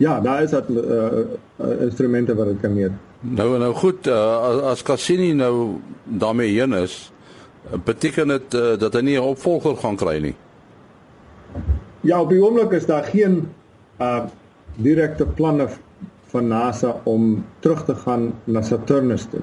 Ja, 0.00 0.18
daar 0.20 0.42
is 0.42 0.50
dat 0.50 0.68
uh, 0.70 0.80
uh, 0.80 1.82
instrumente 1.86 2.34
wat 2.34 2.46
dit 2.46 2.60
kan 2.60 2.74
meet. 2.74 2.98
Nou 3.20 3.58
nou 3.58 3.74
goed, 3.74 4.06
uh, 4.06 4.16
as, 4.48 4.60
as 4.62 4.82
Cassini 4.82 5.32
nou 5.36 5.76
daarmee 6.04 6.54
heen 6.54 6.72
is, 6.72 7.12
beteken 7.84 8.32
dit 8.32 8.54
uh, 8.56 8.76
dat 8.80 8.94
hy 8.96 9.02
nie 9.04 9.16
'n 9.18 9.32
opvolger 9.36 9.76
gaan 9.76 9.96
kry 9.96 10.16
nie. 10.24 10.34
Ja, 12.00 12.20
op 12.20 12.30
die 12.32 12.40
oomblik 12.40 12.72
is 12.72 12.86
daar 12.86 13.04
geen 13.04 13.48
uh 14.00 14.24
direkte 14.80 15.26
planne 15.26 15.68
van 16.32 16.48
NASA 16.48 17.00
om 17.04 17.44
terug 17.60 17.84
te 17.84 17.94
gaan 17.94 18.32
na 18.44 18.62
Saturnus 18.62 19.26
toe. 19.30 19.42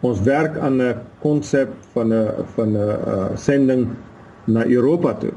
Ons 0.00 0.20
werk 0.20 0.58
aan 0.58 0.82
'n 0.82 0.96
konsep 1.20 1.70
van 1.92 2.12
'n 2.12 2.44
van 2.54 2.72
'n 2.72 2.76
uh, 2.76 3.26
sending 3.34 3.88
na 4.44 4.66
Europa 4.66 5.14
toe. 5.14 5.32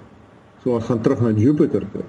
So 0.64 0.74
ons 0.74 0.86
gaan 0.86 1.02
terug 1.02 1.22
na 1.22 1.30
Jupiter 1.30 1.86
toe. 1.92 2.04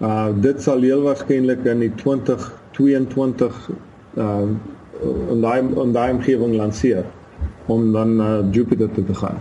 Uh 0.00 0.28
dit 0.40 0.62
sal 0.62 0.80
heel 0.80 1.02
waarskynlik 1.02 1.64
in 1.64 1.78
die 1.78 1.94
2022 1.94 3.68
uh 4.16 4.46
in 5.02 5.40
daai 5.40 5.58
in 5.58 5.92
daai 5.92 6.12
omgewing 6.12 6.54
lanseer 6.56 7.04
om 7.66 7.92
dan 7.92 8.16
na 8.16 8.38
uh, 8.38 8.44
Jupiter 8.50 8.90
toe 8.90 9.04
te 9.04 9.14
gaan. 9.14 9.40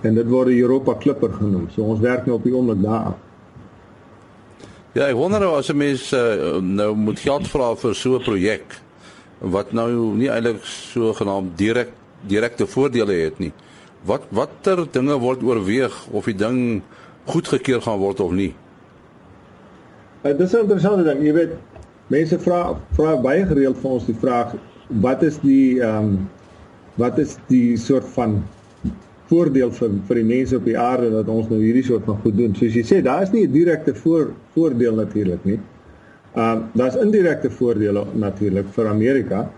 En 0.00 0.14
dit 0.14 0.26
word 0.28 0.52
die 0.52 0.60
Europa 0.62 0.94
Clipper 0.98 1.32
genoem. 1.34 1.66
So 1.74 1.82
ons 1.82 2.00
werk 2.00 2.26
nou 2.26 2.36
op 2.38 2.44
die 2.46 2.54
oomblik 2.54 2.82
daar. 2.82 3.16
Ja, 4.94 5.08
ek 5.08 5.16
wonder 5.18 5.40
nou 5.40 5.56
as 5.58 5.70
'n 5.70 5.76
mens 5.76 6.12
uh, 6.12 6.58
nou 6.62 6.94
moet 6.94 7.18
geld 7.18 7.48
vra 7.48 7.74
vir 7.76 7.94
so 7.94 8.16
'n 8.16 8.22
projek 8.22 8.80
wat 9.38 9.72
nou 9.72 10.14
nie 10.16 10.30
eintlik 10.30 10.64
so 10.64 11.12
genaamd 11.12 11.58
direk 11.58 11.90
direkte 12.26 12.66
voordele 12.66 13.12
het 13.12 13.38
nie. 13.38 13.52
Wat 14.02 14.22
watter 14.28 14.86
dinge 14.90 15.18
word 15.18 15.42
oorweeg 15.42 16.06
of 16.10 16.24
die 16.24 16.34
ding 16.34 16.82
goedgekeur 17.24 17.82
gaan 17.82 17.98
word 17.98 18.20
of 18.20 18.32
nie? 18.32 18.54
Uh, 20.22 20.32
dit 20.36 20.40
is 20.40 20.52
'n 20.52 20.66
interessante 20.66 21.04
ding. 21.04 21.22
Jy 21.22 21.32
weet, 21.32 21.52
mense 22.08 22.38
vra 22.38 22.60
vra 22.96 23.16
baie 23.20 23.46
gereeld 23.46 23.78
vir 23.82 23.90
ons 23.90 24.06
die 24.08 24.16
vraag 24.16 24.54
wat 25.04 25.22
is 25.22 25.38
die 25.44 25.80
ehm 25.80 26.12
um, 26.12 26.28
wat 26.98 27.18
is 27.22 27.36
die 27.46 27.76
soort 27.78 28.06
van 28.16 28.40
voordeel 29.30 29.70
vir 29.76 29.92
vir 30.08 30.18
die 30.18 30.26
mense 30.26 30.56
op 30.56 30.64
die 30.66 30.78
aarde 30.78 31.10
dat 31.12 31.28
ons 31.30 31.46
nou 31.52 31.60
hierdie 31.60 31.84
soort 31.86 32.06
van 32.08 32.16
goed 32.24 32.34
doen. 32.38 32.54
Soos 32.58 32.74
jy 32.74 32.82
sê, 32.82 32.98
daar 33.04 33.22
is 33.22 33.30
nie 33.30 33.46
'n 33.46 33.52
direkte 33.52 33.94
voor 33.94 34.32
voordeel 34.54 34.94
natuurlik 34.94 35.44
nie. 35.44 35.60
Ehm 36.34 36.58
uh, 36.58 36.64
daar's 36.74 36.96
indirekte 36.96 37.50
voordele 37.50 38.04
natuurlik 38.14 38.66
vir 38.74 38.88
Amerika. 38.88 39.50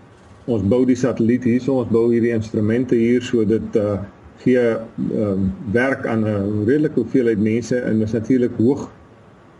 Ons 0.45 0.63
bou 0.63 0.85
die 0.85 0.95
satelliet 0.95 1.43
hier, 1.43 1.61
so 1.61 1.79
ons 1.81 1.89
bou 1.89 2.11
hierdie 2.11 2.33
instrumente 2.33 2.95
hier 2.95 3.21
so 3.21 3.45
dit 3.45 3.75
uh 3.75 3.99
gee 4.41 4.57
uh, 4.57 5.37
werk 5.71 6.05
aan 6.05 6.23
'n 6.25 6.65
redelike 6.65 6.99
hoeveelheid 6.99 7.39
mense 7.39 7.77
en 7.77 8.01
is 8.01 8.11
natuurlik 8.11 8.51
hoog 8.57 8.89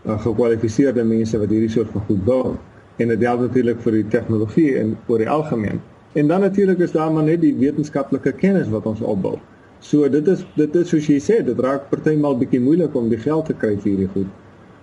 uh, 0.06 0.22
gekwalifiseerde 0.22 1.04
mense 1.04 1.38
wat 1.38 1.50
hierdie 1.50 1.70
soort 1.70 1.90
van 1.94 2.02
goed 2.08 2.26
bou 2.26 2.58
en 3.02 3.14
dit 3.14 3.24
help 3.26 3.42
natuurlik 3.48 3.82
vir 3.86 3.98
die 4.00 4.08
tegnologie 4.14 4.70
en 4.82 4.94
vir 5.08 5.24
die 5.24 5.30
algemeen. 5.30 5.82
En 6.14 6.28
dan 6.28 6.44
natuurlik 6.46 6.80
is 6.86 6.92
daar 6.92 7.12
maar 7.12 7.24
net 7.24 7.42
die 7.42 7.56
wetenskaplike 7.56 8.34
kennis 8.42 8.70
wat 8.70 8.86
ons 8.86 9.02
opbou. 9.02 9.38
So 9.80 10.10
dit 10.10 10.28
is 10.28 10.44
dit 10.56 10.76
is 10.76 10.90
soos 10.94 11.08
jy 11.10 11.18
sê, 11.24 11.40
dit 11.46 11.60
raak 11.60 11.88
partymal 11.90 12.38
bietjie 12.38 12.60
moeilik 12.62 12.96
om 12.96 13.10
die 13.10 13.20
geld 13.22 13.48
te 13.50 13.56
kry 13.58 13.78
vir 13.78 13.90
hierdie 13.90 14.10
goed. 14.14 14.28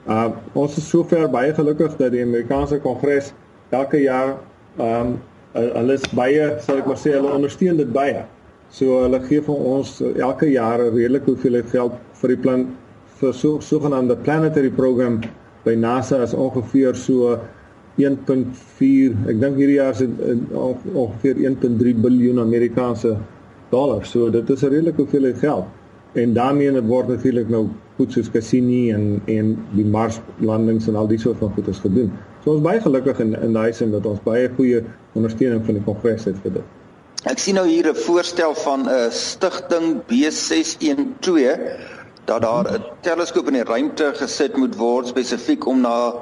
Uh 0.08 0.30
ons 0.58 0.78
is 0.80 0.88
sover 0.88 1.28
baie 1.30 1.52
gelukkig 1.54 1.94
dat 2.00 2.14
die 2.16 2.24
Amerikaanse 2.24 2.80
Kongres 2.82 3.32
elke 3.70 4.00
jaar 4.02 4.38
ehm 4.78 5.12
um, 5.12 5.18
hulle 5.58 5.94
is 5.96 6.04
baie, 6.14 6.50
sal 6.62 6.80
ek 6.80 6.86
maar 6.86 6.98
sê, 7.00 7.14
hulle 7.16 7.30
ondersteun 7.34 7.78
dit 7.80 7.92
baie. 7.92 8.24
So 8.74 9.02
hulle 9.04 9.20
gee 9.24 9.40
vir 9.44 9.62
ons 9.74 9.94
elke 10.08 10.50
jaar 10.50 10.82
'n 10.82 10.94
redelike 10.94 11.30
hoeveelheid 11.30 11.70
geld 11.72 11.94
vir 12.20 12.34
die 12.34 12.40
plan 12.46 12.66
vir 13.20 13.32
so 13.34 13.60
sogenaamde 13.60 14.16
planetary 14.26 14.70
program 14.70 15.20
by 15.64 15.74
NASA 15.74 16.22
is 16.22 16.34
ongeveer 16.34 16.94
so 16.96 17.38
1.4 17.98 19.28
ek 19.32 19.40
dink 19.40 19.58
hierdie 19.58 19.78
jaar 19.80 19.96
is 19.96 19.98
dit 19.98 20.54
ongeveer 20.54 21.42
1.3 21.50 21.98
miljard 21.98 22.38
Amerikaanse 22.38 23.16
dollar. 23.70 24.04
So 24.06 24.30
dit 24.30 24.50
is 24.50 24.62
'n 24.62 24.68
redelike 24.68 25.02
hoeveelheid 25.02 25.38
geld. 25.38 25.66
En 26.12 26.32
daarmee 26.32 26.72
het 26.72 26.86
word 26.86 27.08
natuurlik 27.08 27.48
nou 27.48 27.68
goed 27.96 28.12
soos 28.12 28.30
Cassini 28.30 28.92
en 28.92 29.22
en 29.26 29.66
die 29.74 29.84
Mars 29.84 30.20
landings 30.38 30.88
en 30.88 30.96
al 30.96 31.06
die 31.06 31.18
soort 31.18 31.38
van 31.38 31.52
goedes 31.54 31.78
gedoen. 31.78 32.12
So 32.44 32.50
ons 32.50 32.62
baie 32.62 32.80
gelukkig 32.80 33.18
in 33.20 33.34
in 33.42 33.52
daai 33.52 33.72
sin 33.72 33.90
dat 33.90 34.06
ons 34.06 34.22
baie 34.22 34.50
goeie 34.56 34.82
ondersteuning 35.12 35.64
van 35.64 35.74
die 35.74 35.84
kongres 35.84 36.24
het 36.24 36.36
vir 36.42 36.52
dit. 36.52 36.62
Ek 37.24 37.38
sien 37.38 37.54
nou 37.54 37.66
hier 37.66 37.88
'n 37.90 37.94
voorstel 37.94 38.54
van 38.54 38.88
'n 38.88 39.10
stigting 39.10 40.02
B612 40.06 41.58
dat 42.24 42.42
daar 42.42 42.72
'n 42.72 42.82
teleskoop 43.00 43.46
in 43.46 43.52
die 43.52 43.64
ruimte 43.64 44.12
gesit 44.14 44.56
moet 44.56 44.76
word 44.76 45.06
spesifiek 45.06 45.66
om 45.66 45.80
na 45.80 46.12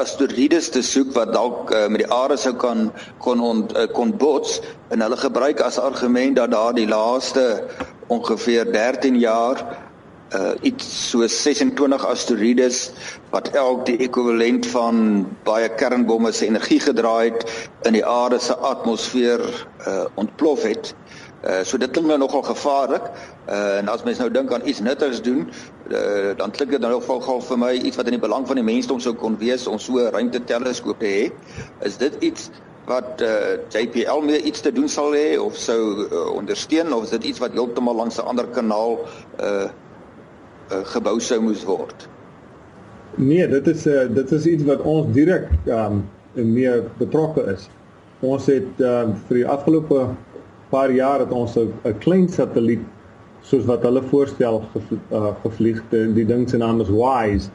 asteroïdes 0.00 0.70
te 0.74 0.82
soek 0.82 1.12
wat 1.16 1.32
dalk 1.34 1.72
uh, 1.74 1.86
met 1.92 2.04
die 2.04 2.12
aarde 2.12 2.36
sou 2.40 2.54
kan 2.54 2.88
kon 3.24 3.42
ont, 3.44 3.74
uh, 3.76 3.86
kon 3.92 4.14
bots 4.16 4.60
en 4.94 5.04
hulle 5.04 5.18
gebruik 5.20 5.60
as 5.64 5.78
argument 5.78 6.36
dat 6.38 6.54
daar 6.54 6.74
die 6.74 6.88
laaste 6.88 7.44
ongeveer 8.08 8.72
13 8.72 9.18
jaar 9.20 9.64
uh 10.36 10.52
iets 10.60 11.10
so 11.10 11.24
26 11.26 12.02
asteroïdes 12.04 12.90
wat 13.32 13.48
elk 13.56 13.86
die 13.88 13.96
ekwivalent 14.04 14.66
van 14.68 14.98
baie 15.46 15.70
kernbomme 15.80 16.32
se 16.36 16.44
energie 16.46 16.80
gedraai 16.84 17.30
het 17.30 17.46
in 17.88 17.96
die 17.96 18.04
aarde 18.04 18.38
se 18.38 18.56
atmosfeer 18.56 19.40
uh 19.88 20.04
ontplof 20.20 20.66
het. 20.68 20.92
Uh 21.44 21.62
so 21.62 21.78
dit 21.78 21.90
klink 21.90 22.06
nou 22.06 22.18
nogal 22.18 22.42
gevaarlik. 22.42 23.10
Uh 23.48 23.78
en 23.78 23.88
as 23.88 24.02
mens 24.02 24.18
nou 24.18 24.30
dink 24.30 24.52
aan 24.52 24.66
iets 24.66 24.80
nuttigs 24.80 25.22
doen, 25.22 25.50
uh, 25.90 26.36
dan 26.36 26.50
klink 26.50 26.70
dit 26.70 26.80
nou 26.80 26.92
nogal 26.92 27.40
vir 27.40 27.58
my 27.58 27.72
iets 27.72 27.96
wat 27.96 28.06
in 28.10 28.18
die 28.18 28.26
belang 28.26 28.46
van 28.46 28.58
die 28.58 28.66
mensdom 28.66 29.00
sou 29.00 29.14
kon 29.14 29.38
wees 29.38 29.66
om 29.66 29.78
so 29.78 29.98
'n 29.98 30.10
ruimteteleskoop 30.12 30.98
te 30.98 31.06
hê. 31.06 31.30
Is 31.86 31.96
dit 31.96 32.16
iets 32.20 32.50
wat 32.88 33.22
uh, 33.22 33.60
JPL 33.68 34.20
mee 34.24 34.42
iets 34.42 34.60
te 34.60 34.72
doen 34.72 34.88
sal 34.88 35.12
hê 35.12 35.36
of 35.38 35.56
sou 35.56 36.08
uh, 36.08 36.30
ondersteun 36.32 36.92
of 36.92 37.02
is 37.02 37.10
dit 37.10 37.24
iets 37.24 37.38
wat 37.38 37.52
heeltemal 37.52 37.94
langs 37.94 38.16
'n 38.16 38.26
ander 38.26 38.46
kanaal 38.46 38.98
uh 39.40 39.68
uh, 40.72 40.84
gebou 40.84 41.20
sou 41.20 41.40
moes 41.40 41.64
word. 41.64 42.08
Nee, 43.14 43.48
dit 43.48 43.66
is 43.66 43.86
uh, 43.86 44.06
dit 44.14 44.32
is 44.32 44.46
iets 44.46 44.64
wat 44.64 44.80
ons 44.80 45.12
direk 45.12 45.48
um 45.66 46.08
mee 46.32 46.82
betrokke 46.98 47.44
is. 47.54 47.68
Ons 48.20 48.46
het 48.46 48.80
um 48.80 49.14
vir 49.28 49.40
die 49.42 49.46
afgelope 49.46 50.08
paar 50.70 50.92
jaar 50.92 51.20
het 51.20 51.30
ons 51.30 51.56
'n 51.56 51.98
klein 51.98 52.28
satelliet 52.28 52.84
soos 53.40 53.64
wat 53.64 53.82
hulle 53.82 54.02
voorstel 54.02 54.62
uh, 55.12 55.26
gevlieg 55.42 55.82
die, 55.90 56.12
die 56.12 56.26
ding 56.26 56.48
se 56.48 56.56
naam 56.56 56.80
is 56.80 56.88
WISE. 56.88 57.50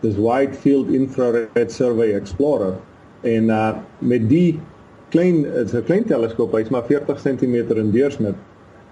Dis 0.00 0.16
Wide 0.16 0.54
Field 0.54 0.90
Infrared 0.90 1.72
Survey 1.72 2.12
Explorer 2.14 2.74
en 3.20 3.48
uh 3.48 3.76
met 3.98 4.28
die 4.28 4.60
klein 5.08 5.46
is 5.46 5.72
'n 5.72 5.84
klein 5.84 6.04
teleskoop, 6.04 6.52
hy's 6.52 6.68
maar 6.68 6.84
40 6.84 7.22
cm 7.22 7.54
in 7.76 7.90
deursnit 7.90 8.34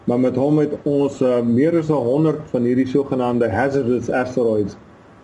maar 0.06 0.20
met 0.20 0.36
hom 0.36 0.58
het 0.62 0.74
ons 0.86 1.18
uh, 1.20 1.40
meer 1.42 1.74
as 1.78 1.88
100 1.90 2.38
van 2.52 2.62
hierdie 2.62 2.86
sogenaamde 2.86 3.48
hazardous 3.50 4.10
asteroids 4.10 4.76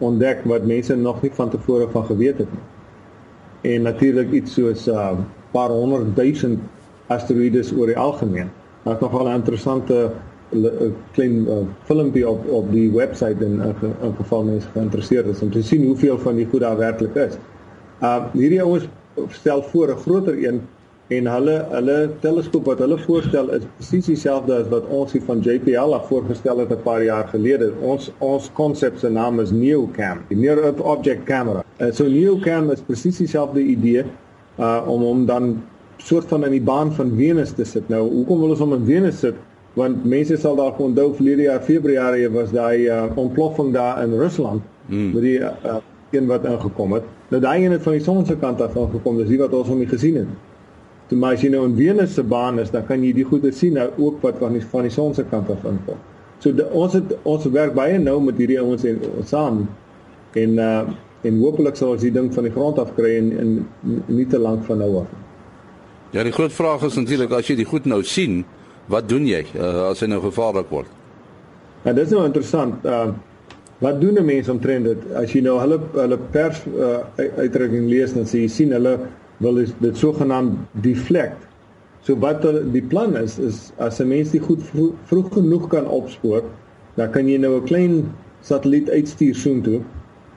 ontdek 0.02 0.42
wat 0.50 0.66
mense 0.66 0.96
nog 0.96 1.20
nie 1.22 1.30
van 1.36 1.50
tevore 1.50 1.86
van 1.92 2.04
geweet 2.08 2.38
het 2.42 2.50
nie. 2.50 3.74
En 3.74 3.82
natuurlik 3.86 4.32
iets 4.32 4.54
soos 4.58 4.86
'n 4.86 4.90
uh, 4.90 5.18
paar 5.50 5.70
honderd 5.70 6.16
duisend 6.16 6.58
asteroïdes 7.14 7.72
oor 7.76 7.86
die 7.86 7.98
algemeen. 7.98 8.50
Daar's 8.84 9.00
nogal 9.00 9.28
'n 9.28 9.40
interessante 9.40 10.10
uh, 10.50 10.90
klein 11.12 11.46
uh, 11.48 11.62
filmpie 11.88 12.28
op 12.28 12.48
op 12.48 12.72
die 12.72 12.90
webwerf 12.90 13.40
en 13.40 13.40
in, 13.40 13.62
in 14.02 14.14
geval 14.16 14.44
mense 14.44 14.68
geïnteresseerd 14.74 15.26
is 15.26 15.40
om 15.40 15.50
te 15.50 15.62
sien 15.62 15.86
hoeveel 15.86 16.18
van 16.18 16.36
die 16.36 16.46
goed 16.46 16.60
daar 16.60 16.76
werklik 16.76 17.14
is. 17.14 17.38
Uh 18.02 18.24
hierdie 18.32 18.62
ouens 18.62 18.88
stel 19.28 19.62
voor 19.62 19.88
'n 19.88 20.00
groter 20.04 20.44
een 20.44 20.60
en 21.08 21.26
hulle 21.26 21.56
hulle 21.70 22.10
teleskoop 22.20 22.64
wat 22.70 22.78
hulle 22.78 22.98
voorstel 22.98 23.50
is 23.56 23.64
presies 23.76 24.06
dieselfde 24.06 24.54
as 24.54 24.68
wat 24.72 24.86
ons 24.86 25.12
hier 25.12 25.24
van 25.26 25.40
JPL 25.44 25.94
af 25.96 26.06
voorgestel 26.08 26.58
het 26.58 26.70
'n 26.70 26.82
paar 26.82 27.02
jaar 27.04 27.28
gelede. 27.28 27.72
Ons 27.80 28.10
ons 28.18 28.50
konsep 28.52 28.98
se 28.98 29.10
naam 29.10 29.40
is 29.40 29.50
NeoCam, 29.50 30.18
die 30.28 30.36
Near 30.36 30.58
Earth 30.58 30.80
Object 30.80 31.24
Camera. 31.24 31.64
Uh, 31.80 31.92
so 31.92 32.08
NeoCam 32.08 32.70
is 32.70 32.80
presies 32.80 33.16
dieselfde 33.16 33.60
idee 33.60 34.04
uh 34.58 34.82
om 34.86 35.02
om 35.02 35.26
dan 35.26 35.62
soort 36.04 36.28
van 36.28 36.44
in 36.44 36.56
die 36.56 36.62
baan 36.62 36.92
van 36.92 37.12
Venus 37.16 37.54
te 37.56 37.64
sit. 37.64 37.88
Nou, 37.88 38.02
hoekom 38.10 38.42
wil 38.42 38.54
ons 38.54 38.62
hom 38.62 38.74
in 38.76 38.84
Venus 38.88 39.18
sit? 39.22 39.38
Want 39.78 40.04
mense 40.04 40.36
sal 40.36 40.56
dalk 40.58 40.80
onthou 40.82 41.12
verlede 41.16 41.46
jaar 41.46 41.62
Februarie 41.64 42.28
was 42.32 42.52
daai 42.52 42.88
uh, 42.88 43.04
ontploffing 43.16 43.72
daar 43.72 44.02
in 44.02 44.12
Rusland 44.20 44.62
mm. 44.86 45.12
met 45.14 45.22
die 45.24 45.38
uh, 45.40 45.76
een 46.12 46.26
wat 46.28 46.44
ingekom 46.44 46.92
het. 46.98 47.06
Nou 47.32 47.40
daai 47.40 47.64
een 47.64 47.72
het 47.72 47.82
van 47.82 47.96
die 47.96 48.04
son 48.04 48.26
se 48.26 48.36
kant 48.36 48.60
af 48.60 48.76
aangekom, 48.76 49.20
dis 49.22 49.36
wat 49.40 49.54
ons 49.56 49.70
hom 49.72 49.80
nie 49.80 49.88
gesien 49.88 50.18
het. 50.20 50.34
Toe 51.08 51.18
maar 51.18 51.38
as 51.38 51.44
jy 51.44 51.52
nou 51.54 51.64
in 51.68 51.76
Venus 51.78 52.14
se 52.18 52.24
baan 52.24 52.60
is, 52.60 52.72
dan 52.74 52.84
kan 52.88 53.04
jy 53.04 53.14
die 53.16 53.24
goeie 53.28 53.52
sien 53.52 53.78
nou 53.78 53.88
ook 53.96 54.20
wat 54.24 54.42
van 54.42 54.58
die 54.58 54.64
van 54.74 54.88
die 54.88 54.92
son 54.92 55.16
se 55.16 55.24
kant 55.30 55.48
af 55.52 55.64
inkom. 55.68 56.00
So 56.42 56.52
de, 56.52 56.66
ons 56.74 56.98
het 56.98 57.16
ons 57.22 57.48
werk 57.54 57.72
baie 57.78 57.96
nou 58.02 58.18
met 58.20 58.36
hierdie 58.40 58.60
ouens 58.60 58.84
en 58.84 59.00
saam 59.24 59.64
en 60.36 60.60
uh 60.60 60.82
en 61.22 61.36
hopelik 61.38 61.76
sal 61.78 61.92
ons 61.94 62.02
die 62.02 62.10
ding 62.10 62.32
van 62.34 62.48
die 62.48 62.50
grond 62.50 62.80
af 62.82 62.88
kry 62.96 63.12
en 63.14 63.28
in 63.38 63.50
nie 64.10 64.24
te 64.26 64.40
lank 64.42 64.64
van 64.66 64.80
nou 64.82 64.88
af. 65.04 65.10
Ja, 66.12 66.22
die 66.22 66.32
groot 66.32 66.52
vraag 66.52 66.82
is 66.84 66.96
natuurlik 67.00 67.30
as 67.32 67.48
jy 67.48 67.54
die 67.56 67.64
goed 67.64 67.86
nou 67.88 68.02
sien, 68.04 68.42
wat 68.92 69.06
doen 69.08 69.24
jy 69.24 69.46
uh, 69.56 69.88
as 69.88 70.02
hy 70.04 70.10
nou 70.12 70.18
gevaarlik 70.20 70.68
word? 70.68 70.90
Ja, 71.86 71.94
dit 71.94 72.04
is 72.04 72.12
nou 72.12 72.26
interessant. 72.28 72.84
Uh 72.86 73.12
wat 73.82 73.96
doen 73.98 74.14
'n 74.14 74.24
mens 74.24 74.48
omtrent 74.48 74.84
dit? 74.84 74.98
As 75.18 75.32
jy 75.34 75.40
nou 75.42 75.56
hulle 75.58 75.80
hulle 75.92 76.18
pers 76.30 76.60
uh, 76.70 77.00
uitdrukking 77.18 77.88
lees 77.90 78.12
dan 78.14 78.28
sê 78.30 78.44
jy 78.44 78.48
sien 78.48 78.70
hulle 78.70 78.92
wil 79.42 79.58
is 79.58 79.72
dit 79.80 79.96
sogenaamd 79.98 80.60
deflect. 80.84 81.48
So 82.06 82.14
wat 82.22 82.46
die 82.72 82.82
plan 82.82 83.16
is 83.16 83.38
is 83.38 83.72
as 83.78 83.98
'n 83.98 84.08
mens 84.08 84.30
dit 84.30 84.42
goed 84.42 84.62
vroeg, 84.62 84.92
vroeg 85.10 85.32
genoeg 85.34 85.68
kan 85.68 85.86
opspoor, 85.86 86.44
dan 86.94 87.10
kan 87.10 87.28
jy 87.28 87.38
nou 87.38 87.56
'n 87.56 87.66
klein 87.66 88.14
satelliet 88.40 88.90
uitstuur 88.90 89.34
soontoe 89.34 89.80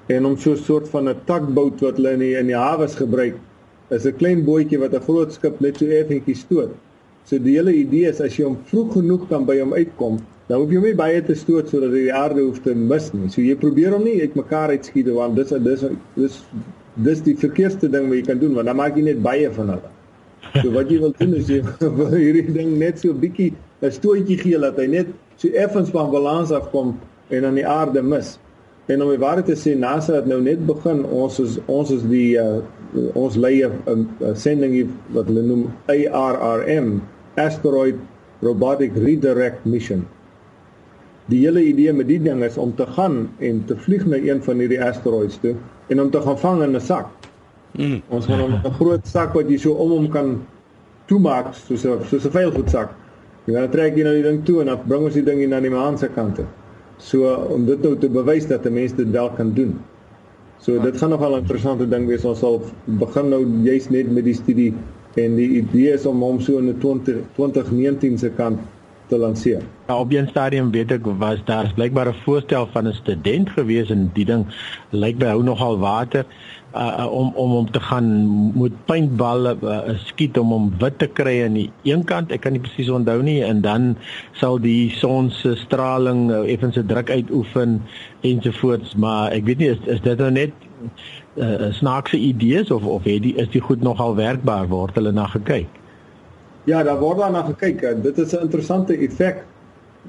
en 0.07 0.25
om 0.25 0.37
so 0.37 0.51
'n 0.51 0.57
soort 0.57 0.89
van 0.89 1.09
'n 1.09 1.21
tugboat 1.25 1.81
wat 1.81 1.97
hulle 1.97 2.11
in 2.11 2.19
die, 2.19 2.33
in 2.37 2.47
die 2.47 2.57
hawe 2.57 2.87
gebruik, 2.87 3.37
is 3.89 4.05
'n 4.05 4.15
klein 4.17 4.45
bootjie 4.45 4.79
wat 4.79 4.93
'n 4.93 5.01
groot 5.07 5.33
skip 5.33 5.59
net 5.61 5.77
so 5.77 5.85
effentjie 5.85 6.35
stoot. 6.35 6.71
So 7.25 7.37
die 7.37 7.55
hele 7.57 7.73
idee 7.73 8.09
is 8.09 8.21
as 8.21 8.37
jy 8.37 8.45
hom 8.45 8.57
vroeg 8.69 8.93
genoeg 8.93 9.27
kan 9.29 9.45
by 9.45 9.59
hom 9.59 9.73
uitkom, 9.73 10.19
dan 10.47 10.59
hoef 10.59 10.69
jy 10.69 10.75
hom 10.75 10.85
nie 10.85 10.97
baie 10.97 11.21
te 11.25 11.35
stoot 11.35 11.69
sodat 11.69 11.91
hy 11.91 12.05
die 12.05 12.13
aarde 12.13 12.41
hoef 12.41 12.61
te 12.61 12.75
mis 12.75 13.11
nie. 13.13 13.29
So 13.29 13.41
jy 13.41 13.55
probeer 13.55 13.91
hom 13.91 14.03
nie 14.03 14.21
uitmekaar 14.21 14.69
uitskiet 14.69 15.09
want 15.13 15.35
dis 15.35 15.49
dis 15.49 15.85
dis 16.15 16.43
dis 16.95 17.21
die 17.21 17.35
verkeerste 17.35 17.89
ding 17.91 18.07
wat 18.09 18.17
jy 18.17 18.25
kan 18.29 18.39
doen 18.39 18.53
want 18.53 18.67
dan 18.67 18.77
maak 18.77 18.95
jy 18.95 19.03
net 19.03 19.21
baie 19.23 19.49
van 19.51 19.73
hulle. 19.73 19.91
So 20.61 20.71
wat 20.71 20.89
jy 20.89 20.99
wil 20.99 21.15
doen 21.17 21.33
is 21.33 21.49
jy 21.49 21.61
wil 21.99 22.13
hierdie 22.13 22.53
ding 22.53 22.77
net 22.77 23.01
so 23.01 23.13
bietjie 23.13 23.53
'n 23.81 23.91
stootjie 23.91 24.37
gee 24.37 24.59
dat 24.61 24.77
hy 24.77 24.87
net 24.87 25.07
so 25.37 25.49
effens 25.49 25.89
van 25.89 26.11
balans 26.11 26.51
afkom 26.51 26.95
en 27.29 27.45
aan 27.45 27.55
die 27.55 27.67
aarde 27.67 28.01
mis. 28.01 28.37
En 28.85 29.01
om 29.01 29.09
die 29.09 29.21
waarheid 29.21 29.47
te 29.49 29.55
sê 29.57 29.73
NASA 29.77 30.19
het 30.19 30.27
nou 30.29 30.41
net 30.45 30.65
begin 30.65 31.01
ons 31.09 31.39
is 31.41 31.57
ons 31.65 31.89
is 31.93 32.03
die 32.05 32.37
uh, 32.37 32.59
ons 33.17 33.35
lei 33.35 33.65
'n 33.65 34.07
sending 34.37 34.75
wat 35.15 35.25
hulle 35.31 35.41
noem 35.41 35.63
ARRM 35.89 37.01
Asteroid 37.35 37.97
Robotic 38.45 38.93
Redirect 38.95 39.65
Mission. 39.65 40.05
Die 41.33 41.41
hele 41.41 41.63
idee 41.65 41.93
met 41.93 42.07
die 42.07 42.19
ding 42.21 42.43
is 42.45 42.57
om 42.57 42.75
te 42.75 42.85
gaan 42.85 43.29
en 43.39 43.63
te 43.65 43.75
vlieg 43.75 44.05
na 44.05 44.17
een 44.21 44.43
van 44.43 44.61
hierdie 44.61 44.81
asteroïdes 44.81 45.39
toe 45.41 45.55
en 45.89 46.01
om 46.01 46.11
te 46.11 46.21
gaan 46.21 46.37
vang 46.37 46.63
in 46.63 46.75
'n 46.75 46.81
sak. 46.81 47.07
Mm. 47.71 48.01
Ons 48.09 48.25
gaan 48.25 48.61
'n 48.61 48.73
groot 48.77 49.07
sak 49.07 49.33
wat 49.33 49.49
jy 49.49 49.57
so 49.57 49.73
om 49.73 49.89
hom 49.89 50.09
kan 50.09 50.45
toemaak 51.05 51.53
soos 51.53 51.85
'n 51.85 52.05
soos 52.05 52.25
'n 52.25 52.31
veilgoedsak. 52.31 52.93
Jy 53.45 53.53
dan 53.53 53.69
trek 53.69 53.95
jy 53.97 54.03
nou 54.03 54.13
die 54.13 54.23
ding 54.23 54.45
toe 54.45 54.61
en 54.61 54.65
dan 54.67 54.79
bring 54.87 55.03
ons 55.03 55.13
die 55.13 55.23
ding 55.23 55.37
hier 55.37 55.49
na 55.49 55.59
die 55.59 55.69
maan 55.69 55.97
se 55.97 56.07
kant 56.07 56.35
toe. 56.35 56.45
So 56.97 57.33
om 57.51 57.65
dit 57.65 57.81
nou 57.81 57.95
te 57.99 58.09
bewys 58.09 58.47
dat 58.47 58.65
'n 58.65 58.73
mens 58.73 58.95
dit 58.95 59.09
wel 59.11 59.29
kan 59.29 59.53
doen. 59.53 59.79
So 60.59 60.79
dit 60.81 60.97
gaan 60.97 61.09
nogal 61.09 61.35
'n 61.35 61.41
interessante 61.41 61.87
ding 61.87 62.07
wees. 62.07 62.25
Ons 62.25 62.39
sal 62.39 62.61
begin 62.85 63.29
nou 63.29 63.45
juist 63.63 63.89
net 63.89 64.11
met 64.11 64.23
die 64.23 64.33
studie 64.33 64.73
en 65.13 65.35
die 65.35 65.49
idee 65.49 65.93
is 65.93 66.05
om 66.05 66.21
hom 66.21 66.39
so 66.39 66.57
in 66.57 66.69
'n 66.69 66.79
20 66.79 67.15
2019 67.35 68.17
se 68.17 68.29
kant 68.29 68.59
te 69.07 69.17
lanseer. 69.17 69.61
Ja, 69.87 69.99
op 69.99 70.11
'n 70.11 70.27
stadium 70.27 70.71
weet 70.71 70.91
ek 70.91 71.05
was 71.05 71.39
daar 71.45 71.71
blykbaar 71.75 72.07
'n 72.07 72.21
voorstel 72.23 72.67
van 72.71 72.87
'n 72.87 72.93
student 72.93 73.49
gewees 73.49 73.89
en 73.89 74.09
die 74.13 74.25
ding 74.25 74.45
lyk 74.89 75.17
by 75.17 75.25
hou 75.25 75.43
nogal 75.43 75.79
water 75.79 76.25
uh, 76.75 77.07
om 77.11 77.31
om 77.35 77.55
om 77.55 77.71
te 77.71 77.79
gaan 77.79 78.07
moet 78.53 78.75
paintballe 78.85 79.55
uh, 79.63 79.79
skiet 80.09 80.37
om 80.37 80.51
hom 80.51 80.67
wit 80.79 80.97
te 80.99 81.07
kry 81.07 81.37
aan 81.45 81.55
die 81.57 81.69
een 81.87 82.03
kant. 82.07 82.33
Ek 82.35 82.43
kan 82.43 82.55
nie 82.55 82.63
presies 82.63 82.91
onthou 82.91 83.21
nie. 83.23 83.39
En 83.45 83.61
dan 83.63 83.93
sal 84.39 84.59
die 84.61 84.91
son 84.99 85.31
se 85.31 85.55
straling 85.63 86.27
uh, 86.31 86.43
effens 86.51 86.77
'n 86.77 86.87
druk 86.91 87.09
uitoefen 87.09 87.81
ensovoorts 88.21 88.95
maar 88.95 89.31
ek 89.31 89.45
weet 89.45 89.57
nie 89.63 89.71
is, 89.71 89.81
is 89.85 90.01
dit 90.01 90.17
nou 90.17 90.31
net 90.31 90.53
uh, 91.35 91.71
snaakse 91.71 92.17
idees 92.17 92.71
of 92.71 92.85
of 92.85 93.03
het 93.03 93.23
die 93.23 93.35
is 93.35 93.49
die 93.49 93.61
goed 93.61 93.81
nogal 93.81 94.15
werkbaar? 94.15 94.67
Word 94.67 94.95
hulle 94.95 95.11
na 95.11 95.27
gekyk? 95.31 95.67
Ja, 96.65 96.83
daar 96.83 96.99
word 96.99 97.17
daarna 97.21 97.43
gekyk. 97.45 98.03
Dit 98.03 98.17
is 98.17 98.33
'n 98.33 98.41
interessante 98.41 98.97
effek 98.97 99.45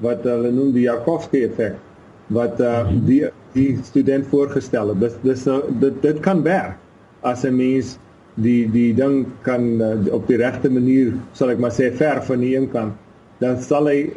wat 0.01 0.23
hulle 0.23 0.51
noem 0.51 0.71
die 0.73 0.85
Jakovsky 0.85 1.43
effek 1.43 1.86
wat 2.33 2.59
uh, 2.61 2.87
die 3.07 3.23
die 3.53 3.77
student 3.83 4.27
voorgestel 4.27 4.91
het. 4.93 4.99
Dis 4.99 5.15
dis 5.23 5.47
uh, 5.47 5.61
dit 5.81 6.01
dit 6.03 6.19
kan 6.25 6.43
werk 6.43 6.75
as 7.21 7.43
'n 7.45 7.55
mens 7.55 7.97
die 8.35 8.67
die 8.71 8.93
ding 8.93 9.25
kan 9.41 9.81
uh, 9.81 10.13
op 10.13 10.27
die 10.27 10.37
regte 10.37 10.69
manier, 10.69 11.13
sal 11.33 11.49
ek 11.49 11.59
maar 11.59 11.73
sê, 11.73 11.91
ver 11.91 12.21
van 12.23 12.39
die 12.39 12.55
een 12.55 12.69
kant, 12.69 12.93
dan 13.41 13.57
sal 13.61 13.89
hy 13.89 14.13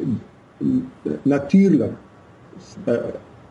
natuurlik 1.22 1.94
uh, 2.86 2.98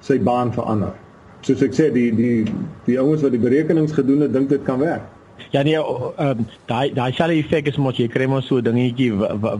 sy 0.05 0.19
baan 0.21 0.53
verander. 0.53 0.93
Soos 1.41 1.63
ek 1.65 1.73
sê, 1.73 1.89
die 1.93 2.11
die 2.13 2.45
die 2.85 2.99
ouens 2.99 3.23
wat 3.25 3.33
die 3.33 3.41
berekenings 3.41 3.95
gedoen 3.97 4.21
het, 4.27 4.33
dink 4.33 4.49
dit 4.49 4.63
kan 4.67 4.79
werk. 4.79 5.07
Ja 5.51 5.63
nee, 5.63 5.75
ehm 5.75 6.43
daai 6.69 6.93
daai 6.93 7.11
selfe 7.11 7.37
effek 7.39 7.67
is 7.71 7.77
mos 7.77 7.97
jy 7.97 8.07
kry 8.07 8.27
mos 8.27 8.47
so 8.47 8.57
'n 8.57 8.63
dingetjie 8.63 9.11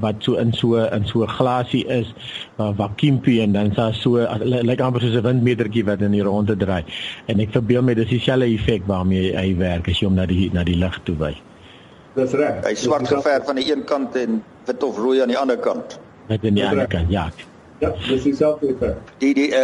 wat 0.02 0.24
so 0.24 0.36
in 0.36 0.54
so 0.54 0.76
in 0.76 1.06
so 1.06 1.24
'n 1.24 1.34
glasie 1.38 1.86
is 1.88 2.14
wat 2.58 2.76
vakuumpie 2.78 3.42
en 3.42 3.54
dan 3.54 3.74
sa 3.74 3.92
so 3.92 4.18
lyk 4.44 4.82
amper 4.82 5.02
soos 5.02 5.16
'n 5.16 5.24
windmetertjie 5.24 5.86
wat 5.86 6.02
in 6.02 6.12
die 6.12 6.24
ronde 6.24 6.56
draai. 6.56 6.84
En 7.28 7.40
ek 7.40 7.52
verbeel 7.52 7.82
my 7.82 7.94
dis 7.94 8.10
dieselfde 8.10 8.46
effek 8.46 8.88
waarmee 8.88 9.36
hy 9.36 9.56
werk 9.58 9.88
as 9.90 10.00
jy 10.00 10.08
hom 10.08 10.16
na 10.16 10.26
die 10.26 10.50
na 10.54 10.64
die 10.64 10.76
lig 10.76 11.00
toe 11.04 11.16
wy. 11.16 11.36
Dis 12.16 12.34
reg. 12.34 12.64
Hy 12.66 12.76
swart 12.76 13.08
geverf 13.08 13.48
aan 13.50 13.56
die 13.56 13.72
een 13.72 13.84
kant 13.84 14.16
en 14.16 14.44
wit 14.66 14.84
of 14.84 14.98
rooi 14.98 15.22
aan 15.22 15.32
die 15.32 15.38
ander 15.38 15.58
kant. 15.58 16.00
Net 16.28 16.46
aan 16.46 16.54
die 16.54 16.66
ander 16.66 16.88
kant, 16.88 17.10
ja. 17.10 17.30
Ja, 17.80 17.94
dis 18.08 18.24
dieselfde 18.28 18.74
effek. 18.74 18.98
Die 19.22 19.34
die 19.34 19.48
uh, 19.56 19.60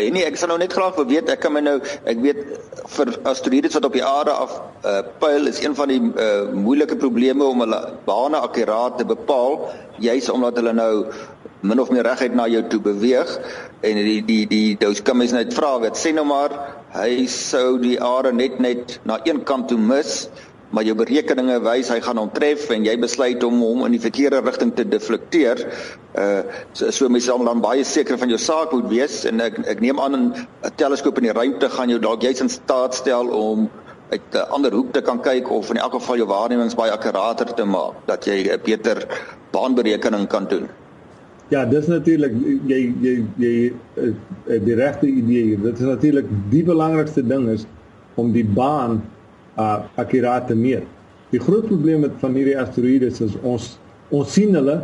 uh, 0.00 0.10
nee, 0.12 0.24
ek 0.24 0.38
sal 0.40 0.48
nou 0.48 0.56
net 0.60 0.72
graag 0.72 0.94
wil 0.96 1.04
weet, 1.10 1.28
ek 1.28 1.42
kan 1.44 1.52
my 1.52 1.60
nou 1.60 1.76
ek 2.08 2.22
weet 2.24 2.38
vir 2.94 3.10
asteroïdes 3.28 3.76
wat 3.76 3.88
op 3.88 3.98
die 3.98 4.04
aarde 4.04 4.32
af 4.32 4.54
uh, 4.88 5.02
pyl 5.20 5.50
is 5.50 5.60
een 5.60 5.76
van 5.76 5.92
die 5.92 6.00
uh, 6.00 6.48
moeilike 6.56 6.96
probleme 6.96 7.44
om 7.44 7.60
hulle 7.66 7.82
bane 8.06 8.40
akkuraat 8.40 8.96
te 9.00 9.04
bepaal, 9.08 9.60
juis 10.00 10.30
omdat 10.32 10.56
hulle 10.62 10.72
nou 10.80 10.92
min 11.60 11.80
of 11.82 11.90
meer 11.90 12.06
reguit 12.06 12.34
na 12.38 12.46
jou 12.48 12.62
toe 12.70 12.80
beweeg 12.80 13.30
en 13.84 14.00
die 14.08 14.20
die 14.24 14.44
die 14.46 14.76
dous 14.78 15.02
kan 15.02 15.18
mens 15.18 15.34
net 15.34 15.54
vra 15.54 15.74
wat 15.82 15.98
sê 15.98 16.12
nou 16.14 16.24
maar 16.28 16.54
hy 16.94 17.26
sou 17.30 17.80
die 17.82 17.96
aarde 18.00 18.32
net 18.32 18.60
net 18.62 18.98
na 19.10 19.18
een 19.26 19.42
kant 19.44 19.68
toe 19.72 19.78
mis 19.78 20.28
maar 20.70 20.84
jou 20.84 20.94
berekeninge 20.98 21.56
wys 21.64 21.88
hy 21.92 21.98
gaan 22.04 22.20
hom 22.20 22.30
tref 22.34 22.68
en 22.74 22.84
jy 22.84 22.94
besluit 23.00 23.44
om 23.46 23.60
hom 23.64 23.84
in 23.86 23.94
die 23.96 24.02
verkeerde 24.02 24.42
rigting 24.44 24.74
te 24.76 24.84
deflekteer. 24.84 25.64
Uh 26.12 26.42
so, 26.72 26.90
so 26.90 27.08
mens 27.08 27.28
sal 27.30 27.44
dan 27.44 27.62
baie 27.64 27.84
seker 27.84 28.18
van 28.20 28.28
jou 28.28 28.40
saak 28.42 28.74
moet 28.76 28.88
wees 28.92 29.22
en 29.28 29.40
ek 29.44 29.60
ek 29.74 29.80
neem 29.84 30.00
aan 30.00 30.18
'n 30.18 30.74
teleskoop 30.76 31.18
in 31.18 31.30
die 31.30 31.36
ruimte 31.40 31.70
gaan 31.72 31.88
jou 31.88 31.98
dalk 31.98 32.22
jy's 32.22 32.44
in 32.44 32.52
staat 32.52 32.94
stel 32.94 33.32
om 33.32 33.70
uit 34.10 34.34
'n 34.34 34.48
ander 34.50 34.72
hoek 34.72 34.92
te 34.92 35.00
kan 35.00 35.20
kyk 35.20 35.50
of 35.50 35.70
in 35.70 35.76
elk 35.76 35.92
geval 35.92 36.16
jou 36.16 36.28
waarnemings 36.28 36.76
baie 36.76 36.92
akkurater 36.92 37.54
te 37.54 37.64
maak 37.64 37.94
dat 38.06 38.24
jy 38.24 38.44
'n 38.44 38.60
beter 38.64 39.06
baanberekening 39.52 40.28
kan 40.28 40.46
doen. 40.48 40.68
Ja, 41.48 41.64
dis 41.64 41.86
natuurlik 41.86 42.32
jy 42.66 42.92
jy 43.00 43.24
jy 43.36 43.72
uh, 43.96 44.12
die 44.64 44.74
regte 44.74 45.06
idee. 45.06 45.56
Dit 45.56 45.78
is 45.80 45.86
natuurlik 45.86 46.26
die 46.50 46.64
belangrikste 46.64 47.26
ding 47.26 47.48
is 47.48 47.64
om 48.14 48.32
die 48.32 48.44
baan 48.44 49.02
uh 49.58 49.78
akkurate 50.00 50.54
meet. 50.54 50.86
Die 51.30 51.40
groot 51.40 51.66
probleem 51.66 52.00
met 52.06 52.14
van 52.22 52.36
hierdie 52.38 52.56
asteroïdes 52.58 53.20
is 53.20 53.34
ons 53.42 53.76
ons 54.14 54.30
sien 54.32 54.54
hulle 54.56 54.78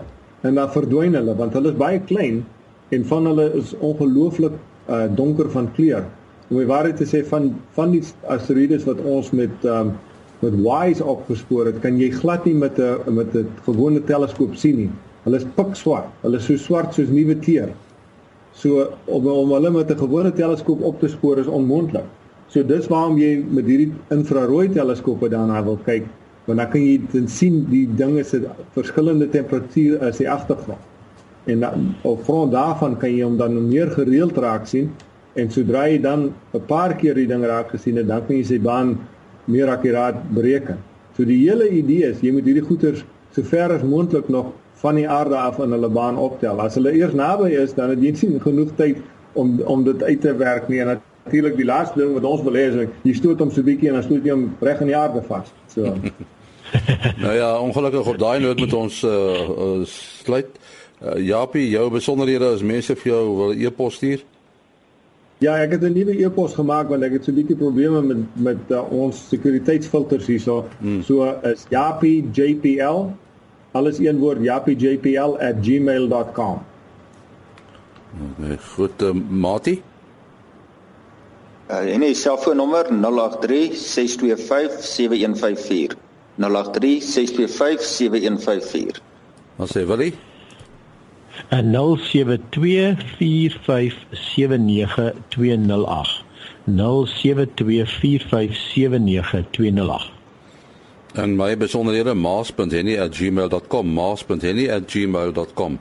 en 0.45 0.59
dan 0.59 0.73
verdwyn 0.75 1.15
hulle 1.17 1.37
want 1.39 1.55
hulle 1.57 1.73
is 1.73 1.79
baie 1.81 2.01
klein 2.09 2.43
en 2.93 3.07
van 3.11 3.31
hulle 3.31 3.47
is 3.61 3.73
ongelooflik 3.81 4.59
uh 4.89 5.07
donker 5.17 5.51
van 5.55 5.71
kleur. 5.77 6.05
Om 6.51 6.59
die 6.61 6.69
waarheid 6.69 6.99
te 7.01 7.09
sê 7.09 7.23
van 7.31 7.55
van 7.79 7.95
die 7.95 8.03
asteroïdes 8.35 8.85
wat 8.91 9.01
ons 9.05 9.33
met 9.33 9.71
um 9.77 9.95
met 10.45 10.57
WISE 10.61 11.05
opgespoor 11.09 11.71
het, 11.71 11.79
kan 11.81 11.97
jy 11.97 12.11
glad 12.13 12.45
nie 12.45 12.55
met 12.55 12.79
'n 12.79 13.15
met 13.15 13.35
'n 13.35 13.49
gewone 13.65 14.03
teleskoop 14.05 14.55
sien 14.55 14.77
nie. 14.77 14.91
Hulle 15.25 15.37
is 15.37 15.47
pikswart. 15.57 16.11
Hulle 16.23 16.37
is 16.37 16.45
so 16.45 16.57
swart 16.57 16.95
soos 16.95 17.09
nuwe 17.09 17.39
teer. 17.39 17.69
So 18.53 18.89
om 19.05 19.27
om 19.27 19.53
hulle 19.53 19.71
met 19.71 19.91
'n 19.91 19.99
gewone 19.99 20.33
teleskoop 20.33 20.83
op 20.83 21.01
te 21.01 21.09
spoor 21.09 21.39
is 21.39 21.47
onmoontlik. 21.47 22.05
So 22.49 22.63
dis 22.63 22.87
waarom 22.93 23.17
jy 23.19 23.39
met 23.49 23.67
hierdie 23.69 23.93
infrarooi 24.15 24.69
teleskope 24.75 25.31
daarna 25.33 25.63
wil 25.65 25.79
kyk, 25.87 26.07
want 26.47 26.61
dan 26.61 26.71
kan 26.71 26.83
jy 26.85 26.99
dan 27.13 27.29
sien 27.29 27.63
die 27.71 27.87
dinge 27.99 28.25
se 28.25 28.43
verskillende 28.77 29.29
temperatuur 29.33 30.03
as 30.05 30.21
die 30.21 30.29
agtergrond. 30.31 30.81
En 31.49 31.61
dan 31.61 31.95
op 32.03 32.23
grond 32.25 32.53
daarvan 32.53 32.97
kan 33.01 33.13
jy 33.13 33.25
hom 33.25 33.37
dan 33.41 33.57
meer 33.69 33.91
gereeld 33.93 34.39
raak 34.41 34.69
sien 34.69 34.91
en 35.35 35.51
sodra 35.51 35.87
jy 35.89 35.99
dan 36.01 36.33
'n 36.55 36.65
paar 36.69 36.95
keer 36.97 37.15
die 37.15 37.27
ding 37.27 37.45
raak 37.45 37.69
gesien 37.71 37.97
het, 37.97 38.09
dan 38.09 38.27
kan 38.27 38.37
jy 38.37 38.45
sy 38.45 38.59
baan 38.61 38.99
meer 39.45 39.69
akkuraat 39.69 40.21
bereken. 40.35 40.79
So 41.17 41.25
die 41.25 41.49
hele 41.49 41.69
idee 41.69 42.11
is 42.11 42.21
jy 42.21 42.33
moet 42.33 42.45
hierdie 42.45 42.67
goeters 42.67 43.05
so 43.33 43.43
ver 43.43 43.73
as 43.73 43.83
moontlik 43.83 44.29
nog 44.29 44.53
van 44.83 44.95
die 44.95 45.09
aarde 45.09 45.37
af 45.37 45.59
in 45.59 45.73
hulle 45.73 45.89
baan 45.89 46.17
optel. 46.17 46.61
As 46.61 46.75
hulle 46.75 46.93
eers 46.93 47.15
naby 47.15 47.51
is, 47.51 47.75
dan 47.75 47.91
het 47.91 48.03
jy 48.03 48.29
nie 48.29 48.41
genoeg 48.41 48.75
tyd 48.77 48.97
om 49.35 49.61
om 49.67 49.85
dit 49.85 50.03
uit 50.03 50.21
te 50.21 50.37
werk 50.37 50.69
nie 50.69 50.81
en 50.81 51.01
natuurlik 51.25 51.57
die 51.57 51.65
laaste 51.65 51.99
ding 51.99 52.13
wat 52.15 52.25
ons 52.29 52.43
wil 52.45 52.57
hê 52.59 52.67
is 52.69 52.89
jy 53.03 53.15
stoot 53.17 53.41
hom 53.41 53.51
so 53.51 53.65
bietjie 53.65 53.89
en 53.89 53.99
dan 53.99 54.07
stoot 54.07 54.25
jy 54.25 54.35
hom 54.35 54.45
reg 54.61 54.81
in 54.85 54.93
die 54.93 54.97
aarde 54.97 55.23
vas. 55.29 55.49
So. 55.73 55.95
nou 57.25 57.35
ja, 57.35 57.61
ongelukkig 57.61 58.13
op 58.13 58.19
daai 58.19 58.41
noot 58.45 58.61
met 58.61 58.75
ons 58.75 59.03
uh, 59.09 59.13
uh 59.13 59.85
sluit. 59.89 60.61
Uh, 61.01 61.19
Japie, 61.21 61.69
jou 61.71 61.91
besonderhede 61.91 62.55
as 62.55 62.63
mense 62.63 62.97
vir 62.97 63.13
jou 63.13 63.25
wil 63.39 63.53
e-pos 63.57 63.95
stuur. 64.01 64.25
Ja, 65.43 65.57
ek 65.59 65.71
het 65.77 65.83
'n 65.83 65.93
nuwe 65.93 66.15
e-pos 66.25 66.55
gemaak 66.55 66.89
want 66.89 67.03
ek 67.03 67.13
het 67.19 67.25
so 67.25 67.33
'n 67.33 67.41
bietjie 67.41 67.57
probleme 67.57 68.03
met 68.03 68.19
met 68.35 68.71
uh, 68.71 68.93
ons 68.93 69.29
sekuriteitsfilters 69.29 70.27
hierso. 70.27 70.65
Hmm. 70.81 71.03
So 71.03 71.25
is 71.43 71.67
Japie 71.69 72.25
JPL 72.33 73.13
alles 73.75 73.99
een 73.99 74.19
woord 74.19 74.43
japiejpl@gmail.com. 74.43 76.63
Okay, 78.39 78.59
goed, 78.59 79.03
uh, 79.03 79.13
Mati. 79.29 79.83
Uh, 81.71 81.95
en 81.95 82.01
die 82.01 82.15
selfoonnommer 82.15 82.85
083 82.93 83.77
625 83.77 84.85
7154. 84.85 85.97
083 86.37 87.03
625 87.03 87.83
7154. 87.83 89.03
Wat 89.57 89.71
sê 89.73 89.87
Willie? 89.87 90.15
En 91.49 91.73
0724579208. 91.73 91.77
0724579208. 96.65 96.71
En 101.15 101.37
my 101.37 101.57
besonderhede 101.57 102.15
maas.henny@gmail.com 102.15 103.93
maas.henny@gmail.com. 103.93 105.79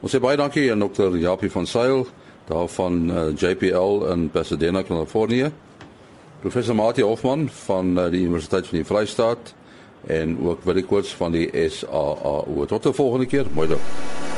Ons 0.00 0.14
sê 0.14 0.20
baie 0.20 0.36
dankie 0.36 0.72
aan 0.72 0.78
Dr. 0.78 1.16
Japie 1.16 1.50
van 1.50 1.66
Sail 1.66 2.06
daar 2.44 2.68
van 2.68 3.10
uh, 3.10 3.26
eh, 3.26 3.36
JPL 3.36 4.04
in 4.12 4.30
Pasadena, 4.30 4.82
Kalifornië. 4.82 5.50
Professor 6.40 6.74
Mati 6.74 7.02
Hofman 7.02 7.48
van 7.48 7.98
uh, 7.98 8.10
die 8.10 8.20
Universiteit 8.20 8.66
van 8.66 8.76
die 8.78 8.86
Vrystaat 8.86 9.54
en 10.06 10.38
ook 10.46 10.64
Willie 10.64 10.84
Koorts 10.84 11.14
van 11.14 11.32
die 11.32 11.68
SAA. 11.68 12.42
Tot 12.66 12.86
'n 12.86 12.92
volgende 12.92 13.26
keer. 13.26 13.46
Mooi 13.52 13.68
dag. 13.68 14.33